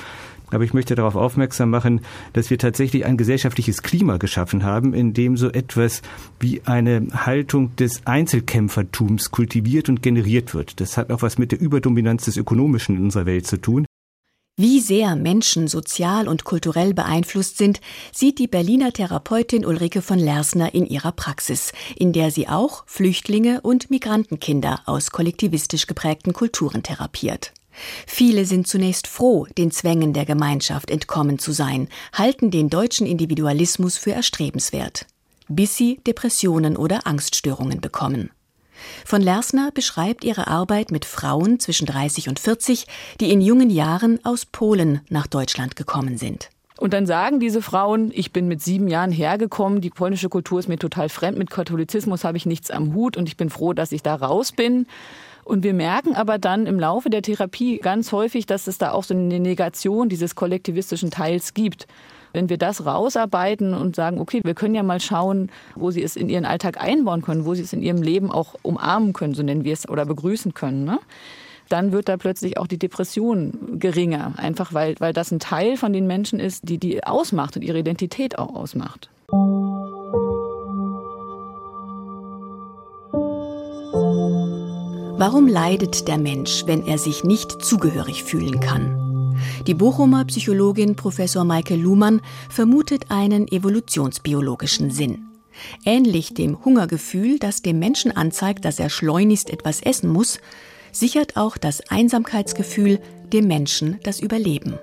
Aber 0.52 0.64
ich 0.64 0.74
möchte 0.74 0.96
darauf 0.96 1.16
aufmerksam 1.16 1.70
machen, 1.70 2.02
dass 2.34 2.50
wir 2.50 2.58
tatsächlich 2.58 3.06
ein 3.06 3.18
gesellschaftliches 3.18 3.84
Klima 3.84 4.18
geschaffen 4.18 4.64
haben, 4.64 4.94
in 4.94 5.14
dem 5.14 5.38
so 5.38 5.50
etwas 5.50 6.02
wie 6.40 6.62
eine 6.66 7.08
Haltung 7.14 7.76
des 7.76 8.02
Einzelkämpfertums 8.06 9.32
kultiviert 9.32 9.90
und 9.90 10.02
generiert 10.02 10.54
wird. 10.54 10.80
Das 10.80 10.98
hat 10.98 11.12
auch 11.12 11.22
was 11.22 11.38
mit 11.38 11.52
der 11.52 11.62
Überdominanz 11.62 12.26
des 12.26 12.38
Ökonomischen 12.38 12.98
in 12.98 13.04
unserer 13.04 13.26
Welt 13.26 13.48
zu 13.48 13.58
tun. 13.58 13.86
Wie 14.62 14.82
sehr 14.82 15.16
Menschen 15.16 15.70
sozial 15.70 16.28
und 16.28 16.44
kulturell 16.44 16.94
beeinflusst 16.94 17.58
sind, 17.58 17.80
sieht 18.12 18.40
die 18.40 18.48
Berliner 18.48 18.92
Therapeutin 18.92 19.66
Ulrike 19.66 20.02
von 20.02 20.20
Lersner 20.20 20.76
in 20.76 20.86
ihrer 20.86 21.14
Praxis, 21.14 21.72
in 21.96 22.12
der 22.12 22.30
sie 22.30 22.50
auch 22.50 22.84
Flüchtlinge 22.86 23.62
und 23.62 23.90
Migrantenkinder 23.90 24.82
aus 24.86 25.12
kollektivistisch 25.12 25.88
geprägten 25.88 26.34
Kulturen 26.34 26.84
therapiert. 26.84 27.54
Viele 28.08 28.46
sind 28.46 28.68
zunächst 28.68 29.08
froh, 29.08 29.48
den 29.58 29.72
Zwängen 29.72 30.14
der 30.14 30.26
Gemeinschaft 30.26 30.90
entkommen 30.90 31.40
zu 31.40 31.52
sein, 31.52 31.88
halten 32.14 32.52
den 32.52 32.70
deutschen 32.70 33.08
Individualismus 33.08 33.98
für 33.98 34.12
erstrebenswert, 34.12 35.06
bis 35.48 35.78
sie 35.78 36.00
Depressionen 36.06 36.78
oder 36.78 37.08
Angststörungen 37.08 37.82
bekommen. 37.82 38.32
Von 39.06 39.22
Lersner 39.22 39.72
beschreibt 39.72 40.24
ihre 40.24 40.48
Arbeit 40.48 40.92
mit 40.92 41.06
Frauen 41.06 41.60
zwischen 41.60 41.86
30 41.86 42.30
und 42.30 42.40
40, 42.40 42.86
die 43.20 43.32
in 43.32 43.42
jungen 43.42 43.70
Jahren 43.70 44.20
aus 44.24 44.46
Polen 44.46 45.02
nach 45.10 45.28
Deutschland 45.28 45.76
gekommen 45.76 46.18
sind. 46.18 46.50
Und 46.78 46.94
dann 46.94 47.06
sagen 47.06 47.42
diese 47.42 47.62
Frauen, 47.62 48.10
ich 48.14 48.32
bin 48.32 48.48
mit 48.48 48.62
sieben 48.62 48.88
Jahren 48.88 49.12
hergekommen, 49.12 49.82
die 49.82 49.90
polnische 49.90 50.30
Kultur 50.30 50.60
ist 50.60 50.70
mir 50.70 50.78
total 50.78 51.10
fremd, 51.10 51.38
mit 51.38 51.50
Katholizismus 51.50 52.24
habe 52.24 52.38
ich 52.38 52.46
nichts 52.46 52.72
am 52.72 52.94
Hut 52.94 53.18
und 53.18 53.28
ich 53.28 53.36
bin 53.36 53.50
froh, 53.50 53.74
dass 53.74 53.92
ich 53.92 54.02
da 54.02 54.16
raus 54.16 54.54
bin. 54.54 54.88
Und 55.50 55.64
wir 55.64 55.74
merken 55.74 56.14
aber 56.14 56.38
dann 56.38 56.68
im 56.68 56.80
Laufe 56.80 57.10
der 57.10 57.24
Therapie 57.24 57.80
ganz 57.80 58.12
häufig, 58.12 58.46
dass 58.46 58.68
es 58.68 58.78
da 58.78 58.92
auch 58.92 59.04
so 59.04 59.16
eine 59.16 59.40
Negation 59.40 60.08
dieses 60.08 60.36
kollektivistischen 60.36 61.10
Teils 61.10 61.56
gibt. 61.56 61.88
Wenn 62.34 62.50
wir 62.50 62.60
das 62.60 62.86
rausarbeiten 62.86 63.74
und 63.74 63.96
sagen, 63.96 64.20
okay, 64.20 64.42
wir 64.44 64.54
können 64.54 64.76
ja 64.76 64.84
mal 64.84 65.00
schauen, 65.00 65.50
wo 65.74 65.90
sie 65.90 66.04
es 66.04 66.16
in 66.16 66.30
ihren 66.30 66.46
Alltag 66.46 66.80
einbauen 66.80 67.24
können, 67.24 67.46
wo 67.46 67.56
sie 67.56 67.64
es 67.64 67.74
in 67.74 67.82
ihrem 67.82 68.04
Leben 68.04 68.30
auch 68.30 68.54
umarmen 68.62 69.12
können, 69.12 69.34
so 69.34 69.42
nennen 69.42 69.64
wir 69.64 69.74
es, 69.74 69.90
oder 69.90 70.06
begrüßen 70.06 70.54
können, 70.54 70.84
ne? 70.84 71.00
dann 71.68 71.92
wird 71.92 72.10
da 72.10 72.18
plötzlich 72.18 72.60
auch 72.60 72.68
die 72.68 72.78
Depression 72.78 73.80
geringer. 73.80 74.34
Einfach 74.38 74.72
weil, 74.76 74.98
weil 75.00 75.14
das 75.14 75.32
ein 75.32 75.40
Teil 75.40 75.78
von 75.78 75.94
den 75.94 76.06
Menschen 76.06 76.40
ist, 76.40 76.70
die 76.70 76.78
die 76.78 77.04
ausmacht 77.04 77.56
und 77.56 77.64
ihre 77.64 77.80
Identität 77.80 78.38
auch 78.38 78.54
ausmacht. 78.54 79.10
Warum 85.20 85.50
leidet 85.50 86.08
der 86.08 86.18
Mensch, 86.18 86.64
wenn 86.66 86.88
er 86.88 86.98
sich 86.98 87.26
nicht 87.26 87.62
zugehörig 87.62 88.24
fühlen 88.24 88.62
kann? 88.62 89.36
Die 89.68 89.74
Bochumer 89.74 90.24
Psychologin 90.24 90.96
Professor 90.96 91.44
Maike 91.44 91.76
Luhmann 91.76 92.22
vermutet 92.50 93.08
einen 93.12 93.46
evolutionsbiologischen 93.50 94.92
Sinn. 94.92 95.26
Ähnlich 95.84 96.36
dem 96.36 96.64
Hungergefühl, 96.64 97.38
das 97.38 97.62
dem 97.62 97.80
Menschen 97.80 98.16
anzeigt, 98.16 98.64
dass 98.64 98.80
er 98.80 98.90
schleunigst 98.90 99.50
etwas 99.50 99.82
essen 99.82 100.10
muss, 100.10 100.40
sichert 100.94 101.36
auch 101.36 101.58
das 101.58 101.82
Einsamkeitsgefühl 101.92 103.02
dem 103.34 103.46
Menschen 103.46 104.00
das 104.04 104.22
Überleben. 104.22 104.80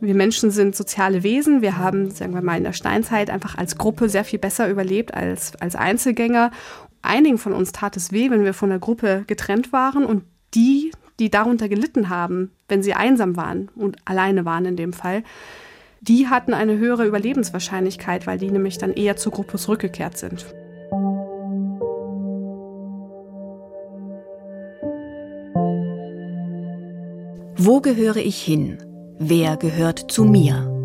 Wir 0.00 0.14
Menschen 0.14 0.50
sind 0.50 0.76
soziale 0.76 1.22
Wesen. 1.22 1.62
Wir 1.62 1.78
haben, 1.78 2.10
sagen 2.10 2.34
wir 2.34 2.42
mal, 2.42 2.58
in 2.58 2.64
der 2.64 2.74
Steinzeit 2.74 3.30
einfach 3.30 3.56
als 3.56 3.78
Gruppe 3.78 4.10
sehr 4.10 4.24
viel 4.24 4.38
besser 4.38 4.68
überlebt 4.68 5.14
als, 5.14 5.56
als 5.56 5.74
Einzelgänger 5.74 6.52
einigen 7.02 7.38
von 7.38 7.52
uns 7.52 7.72
tat 7.72 7.96
es 7.96 8.12
weh, 8.12 8.30
wenn 8.30 8.44
wir 8.44 8.54
von 8.54 8.70
der 8.70 8.78
Gruppe 8.78 9.24
getrennt 9.26 9.72
waren 9.72 10.04
und 10.04 10.24
die, 10.54 10.92
die 11.18 11.30
darunter 11.30 11.68
gelitten 11.68 12.08
haben, 12.08 12.50
wenn 12.68 12.82
sie 12.82 12.94
einsam 12.94 13.36
waren 13.36 13.68
und 13.74 13.96
alleine 14.04 14.44
waren 14.44 14.64
in 14.64 14.76
dem 14.76 14.92
Fall, 14.92 15.22
die 16.00 16.28
hatten 16.28 16.54
eine 16.54 16.78
höhere 16.78 17.06
Überlebenswahrscheinlichkeit, 17.06 18.26
weil 18.26 18.38
die 18.38 18.50
nämlich 18.50 18.78
dann 18.78 18.92
eher 18.92 19.16
zur 19.16 19.32
Gruppe 19.32 19.58
zurückgekehrt 19.58 20.16
sind. 20.16 20.46
Wo 27.60 27.80
gehöre 27.80 28.18
ich 28.18 28.40
hin? 28.40 28.78
Wer 29.18 29.56
gehört 29.56 30.12
zu 30.12 30.24
mir? 30.24 30.77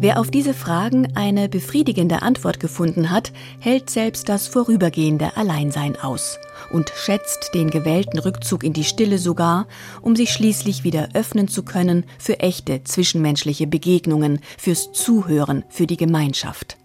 Wer 0.00 0.20
auf 0.20 0.30
diese 0.30 0.54
Fragen 0.54 1.16
eine 1.16 1.48
befriedigende 1.48 2.22
Antwort 2.22 2.60
gefunden 2.60 3.10
hat, 3.10 3.32
hält 3.58 3.90
selbst 3.90 4.28
das 4.28 4.46
vorübergehende 4.46 5.36
Alleinsein 5.36 5.96
aus 5.96 6.38
und 6.70 6.92
schätzt 6.94 7.50
den 7.52 7.68
gewählten 7.68 8.20
Rückzug 8.20 8.62
in 8.62 8.72
die 8.72 8.84
Stille 8.84 9.18
sogar, 9.18 9.66
um 10.00 10.14
sich 10.14 10.30
schließlich 10.30 10.84
wieder 10.84 11.08
öffnen 11.14 11.48
zu 11.48 11.64
können 11.64 12.04
für 12.16 12.38
echte 12.38 12.84
zwischenmenschliche 12.84 13.66
Begegnungen, 13.66 14.38
fürs 14.56 14.92
Zuhören, 14.92 15.64
für 15.68 15.88
die 15.88 15.96
Gemeinschaft. 15.96 16.76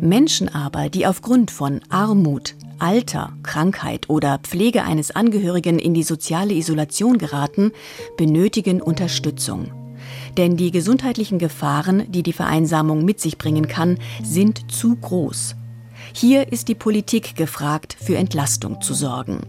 Menschen 0.00 0.48
aber, 0.48 0.88
die 0.88 1.04
aufgrund 1.08 1.50
von 1.50 1.80
Armut, 1.88 2.54
Alter, 2.78 3.32
Krankheit 3.42 4.08
oder 4.08 4.38
Pflege 4.38 4.84
eines 4.84 5.10
Angehörigen 5.10 5.80
in 5.80 5.94
die 5.94 6.04
soziale 6.04 6.54
Isolation 6.54 7.18
geraten, 7.18 7.72
benötigen 8.16 8.80
Unterstützung. 8.80 9.85
Denn 10.36 10.56
die 10.56 10.70
gesundheitlichen 10.70 11.38
Gefahren, 11.38 12.10
die 12.10 12.22
die 12.22 12.32
Vereinsamung 12.32 13.04
mit 13.04 13.20
sich 13.20 13.38
bringen 13.38 13.68
kann, 13.68 13.98
sind 14.22 14.70
zu 14.70 14.96
groß. 14.96 15.56
Hier 16.12 16.52
ist 16.52 16.68
die 16.68 16.74
Politik 16.74 17.36
gefragt, 17.36 17.96
für 18.00 18.16
Entlastung 18.16 18.80
zu 18.80 18.94
sorgen. 18.94 19.40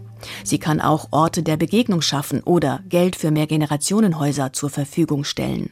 Sie 0.44 0.58
kann 0.58 0.80
auch 0.80 1.08
Orte 1.10 1.42
der 1.42 1.56
Begegnung 1.56 2.00
schaffen 2.00 2.42
oder 2.42 2.80
Geld 2.88 3.16
für 3.16 3.30
Mehrgenerationenhäuser 3.30 4.52
zur 4.52 4.70
Verfügung 4.70 5.24
stellen. 5.24 5.70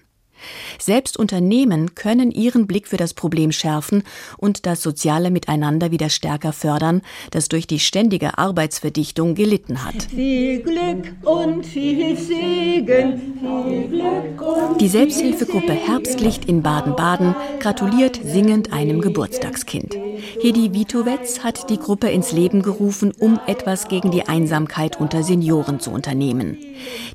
Selbst 0.79 1.16
Unternehmen 1.16 1.94
können 1.94 2.31
ihren 2.31 2.66
Blick 2.66 2.88
für 2.88 2.96
das 2.96 3.14
Problem 3.14 3.53
schärfen 3.53 4.03
und 4.38 4.66
das 4.66 4.83
soziale 4.83 5.31
Miteinander 5.31 5.90
wieder 5.90 6.09
stärker 6.09 6.53
fördern, 6.53 7.03
das 7.31 7.49
durch 7.49 7.66
die 7.66 7.81
ständige 7.81 8.38
Arbeitsverdichtung 8.38 9.35
gelitten 9.35 9.85
hat. 9.85 10.05
Viel 10.05 10.61
Glück 10.62 11.14
und 11.22 11.64
viel 11.64 12.16
Segen, 12.16 13.38
viel 13.40 13.88
Glück 13.88 14.42
und 14.42 14.81
Die 14.81 14.88
Selbsthilfegruppe 14.88 15.72
Herbstlicht 15.72 16.44
in 16.44 16.62
Baden-Baden 16.62 17.35
gratuliert 17.61 18.20
singend 18.25 18.72
einem 18.72 19.01
Geburtstagskind. 19.01 19.96
Hedi 20.40 20.72
Vitowetz 20.75 21.40
hat 21.40 21.70
die 21.70 21.79
Gruppe 21.79 22.09
ins 22.09 22.33
Leben 22.33 22.62
gerufen, 22.62 23.12
um 23.18 23.40
etwas 23.46 23.88
gegen 23.88 24.11
die 24.11 24.29
Einsamkeit 24.29 25.01
unter 25.01 25.22
Senioren 25.22 25.81
zu 25.81 25.90
unternehmen. 25.90 26.59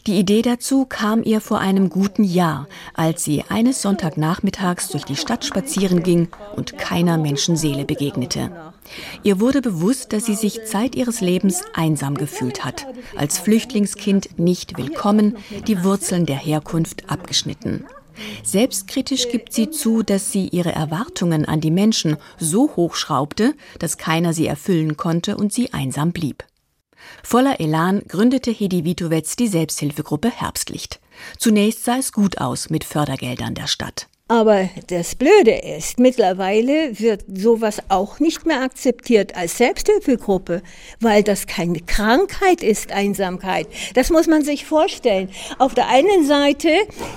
Die 0.07 0.17
Idee 0.17 0.41
dazu 0.41 0.85
kam 0.85 1.23
ihr 1.23 1.41
vor 1.41 1.59
einem 1.59 1.89
guten 1.89 2.23
Jahr, 2.23 2.67
als 2.93 3.23
sie 3.23 3.43
eines 3.49 3.81
Sonntagnachmittags 3.81 4.89
durch 4.89 5.03
die 5.03 5.15
Stadt 5.15 5.45
spazieren 5.45 6.03
ging 6.03 6.29
und 6.55 6.77
keiner 6.77 7.17
Menschenseele 7.17 7.85
begegnete. 7.85 8.51
Ihr 9.23 9.39
wurde 9.39 9.61
bewusst, 9.61 10.13
dass 10.13 10.25
sie 10.25 10.35
sich 10.35 10.65
Zeit 10.65 10.95
ihres 10.95 11.21
Lebens 11.21 11.63
einsam 11.73 12.15
gefühlt 12.15 12.65
hat, 12.65 12.87
als 13.15 13.37
Flüchtlingskind 13.37 14.39
nicht 14.39 14.77
willkommen, 14.77 15.37
die 15.67 15.83
Wurzeln 15.83 16.25
der 16.25 16.37
Herkunft 16.37 17.09
abgeschnitten. 17.09 17.85
Selbstkritisch 18.43 19.29
gibt 19.29 19.53
sie 19.53 19.69
zu, 19.69 20.03
dass 20.03 20.31
sie 20.31 20.47
ihre 20.47 20.71
Erwartungen 20.71 21.45
an 21.45 21.61
die 21.61 21.71
Menschen 21.71 22.17
so 22.37 22.75
hoch 22.75 22.95
schraubte, 22.95 23.53
dass 23.79 23.97
keiner 23.97 24.33
sie 24.33 24.47
erfüllen 24.47 24.97
konnte 24.97 25.37
und 25.37 25.53
sie 25.53 25.73
einsam 25.73 26.11
blieb. 26.11 26.43
Voller 27.23 27.59
Elan 27.59 28.01
gründete 28.07 28.51
Hedi 28.51 28.83
Vitowetz 28.83 29.35
die 29.35 29.47
Selbsthilfegruppe 29.47 30.29
Herbstlicht. 30.29 30.99
Zunächst 31.37 31.83
sah 31.83 31.97
es 31.97 32.11
gut 32.11 32.39
aus 32.39 32.69
mit 32.69 32.83
Fördergeldern 32.83 33.53
der 33.53 33.67
Stadt. 33.67 34.07
Aber 34.31 34.69
das 34.87 35.15
Blöde 35.15 35.51
ist, 35.51 35.99
mittlerweile 35.99 36.97
wird 36.97 37.25
sowas 37.27 37.79
auch 37.89 38.21
nicht 38.21 38.45
mehr 38.45 38.61
akzeptiert 38.61 39.35
als 39.35 39.57
Selbsthilfegruppe, 39.57 40.61
weil 41.01 41.21
das 41.21 41.47
keine 41.47 41.81
Krankheit 41.81 42.63
ist, 42.63 42.93
Einsamkeit. 42.93 43.67
Das 43.93 44.09
muss 44.09 44.27
man 44.27 44.41
sich 44.41 44.65
vorstellen. 44.65 45.27
Auf 45.59 45.73
der 45.73 45.89
einen 45.89 46.25
Seite, 46.25 46.69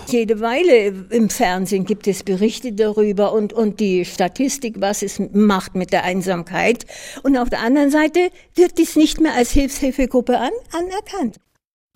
jede 0.08 0.40
Weile 0.40 1.06
im 1.10 1.30
Fernsehen 1.30 1.84
gibt 1.84 2.08
es 2.08 2.24
Berichte 2.24 2.72
darüber 2.72 3.32
und, 3.32 3.52
und 3.52 3.78
die 3.78 4.04
Statistik, 4.04 4.80
was 4.80 5.02
es 5.02 5.22
macht 5.32 5.76
mit 5.76 5.92
der 5.92 6.02
Einsamkeit. 6.02 6.84
Und 7.22 7.38
auf 7.38 7.48
der 7.48 7.60
anderen 7.60 7.92
Seite 7.92 8.30
wird 8.56 8.76
dies 8.76 8.96
nicht 8.96 9.20
mehr 9.20 9.34
als 9.34 9.52
Hilfshilfegruppe 9.52 10.36
an, 10.36 10.50
anerkannt. 10.72 11.36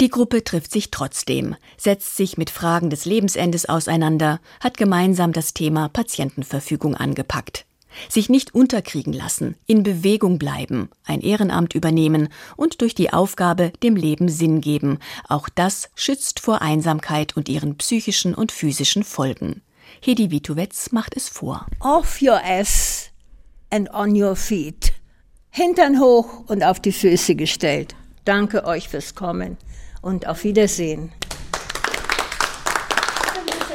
Die 0.01 0.11
Gruppe 0.11 0.45
trifft 0.45 0.71
sich 0.71 0.93
trotzdem, 0.93 1.57
setzt 1.77 2.17
sich 2.17 2.39
mit 2.39 2.51
Fragen 2.51 2.89
des 2.89 3.05
Lebensendes 3.05 3.69
auseinander, 3.69 4.39
hat 4.61 4.77
gemeinsam 4.77 5.33
das 5.33 5.55
Thema 5.55 5.89
Patientenverfügung 5.89 6.95
angepackt. 6.95 7.67
Sich 8.09 8.29
nicht 8.29 8.55
unterkriegen 8.55 9.13
lassen, 9.13 9.57
in 9.67 9.83
Bewegung 9.83 10.39
bleiben, 10.39 10.89
ein 11.05 11.21
Ehrenamt 11.21 11.75
übernehmen 11.75 12.29
und 12.57 12.81
durch 12.81 12.95
die 12.95 13.13
Aufgabe 13.13 13.73
dem 13.83 13.97
Leben 13.97 14.29
Sinn 14.29 14.61
geben. 14.61 15.01
Auch 15.27 15.49
das 15.49 15.91
schützt 15.97 16.39
vor 16.39 16.63
Einsamkeit 16.63 17.37
und 17.37 17.49
ihren 17.49 17.77
psychischen 17.77 18.37
und 18.37 18.53
physischen 18.53 19.03
Folgen. 19.03 19.63
Hedi 20.01 20.31
Vitowetz 20.31 20.93
macht 20.93 21.17
es 21.17 21.29
vor. 21.29 21.67
Off 21.81 22.23
your 22.23 22.41
ass 22.45 23.11
and 23.71 23.93
on 23.93 24.15
your 24.15 24.37
feet. 24.37 24.93
Hintern 25.51 25.99
hoch 25.99 26.45
und 26.47 26.63
auf 26.63 26.79
die 26.79 26.93
Füße 26.93 27.35
gestellt. 27.35 27.97
Danke 28.25 28.65
euch 28.65 28.89
fürs 28.89 29.17
Kommen 29.17 29.57
und 30.09 30.27
auf 30.27 30.43
Wiedersehen. 30.43 31.13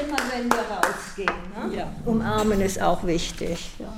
Immer 0.01 0.17
wenn 0.31 0.51
wir 0.51 0.65
rausgehen. 0.75 1.69
Ne? 1.69 1.77
Ja. 1.77 1.93
Umarmen 2.05 2.59
ist 2.59 2.81
auch 2.81 3.05
wichtig. 3.05 3.69
Ja. 3.77 3.93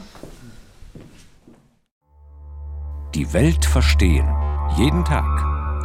Die 3.16 3.32
Welt 3.32 3.64
verstehen. 3.64 4.28
Jeden 4.78 5.06
Tag. 5.06 5.26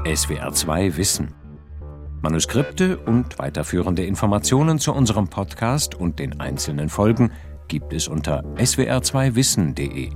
SWR2 0.05 0.97
Wissen. 0.97 1.35
Manuskripte 2.21 2.99
und 2.99 3.39
weiterführende 3.39 4.05
Informationen 4.05 4.79
zu 4.79 4.93
unserem 4.93 5.29
Podcast 5.29 5.95
und 5.95 6.19
den 6.19 6.41
einzelnen 6.41 6.89
Folgen 6.89 7.31
gibt 7.69 7.93
es 7.93 8.09
unter 8.09 8.43
swr2wissen.de. 8.57 10.11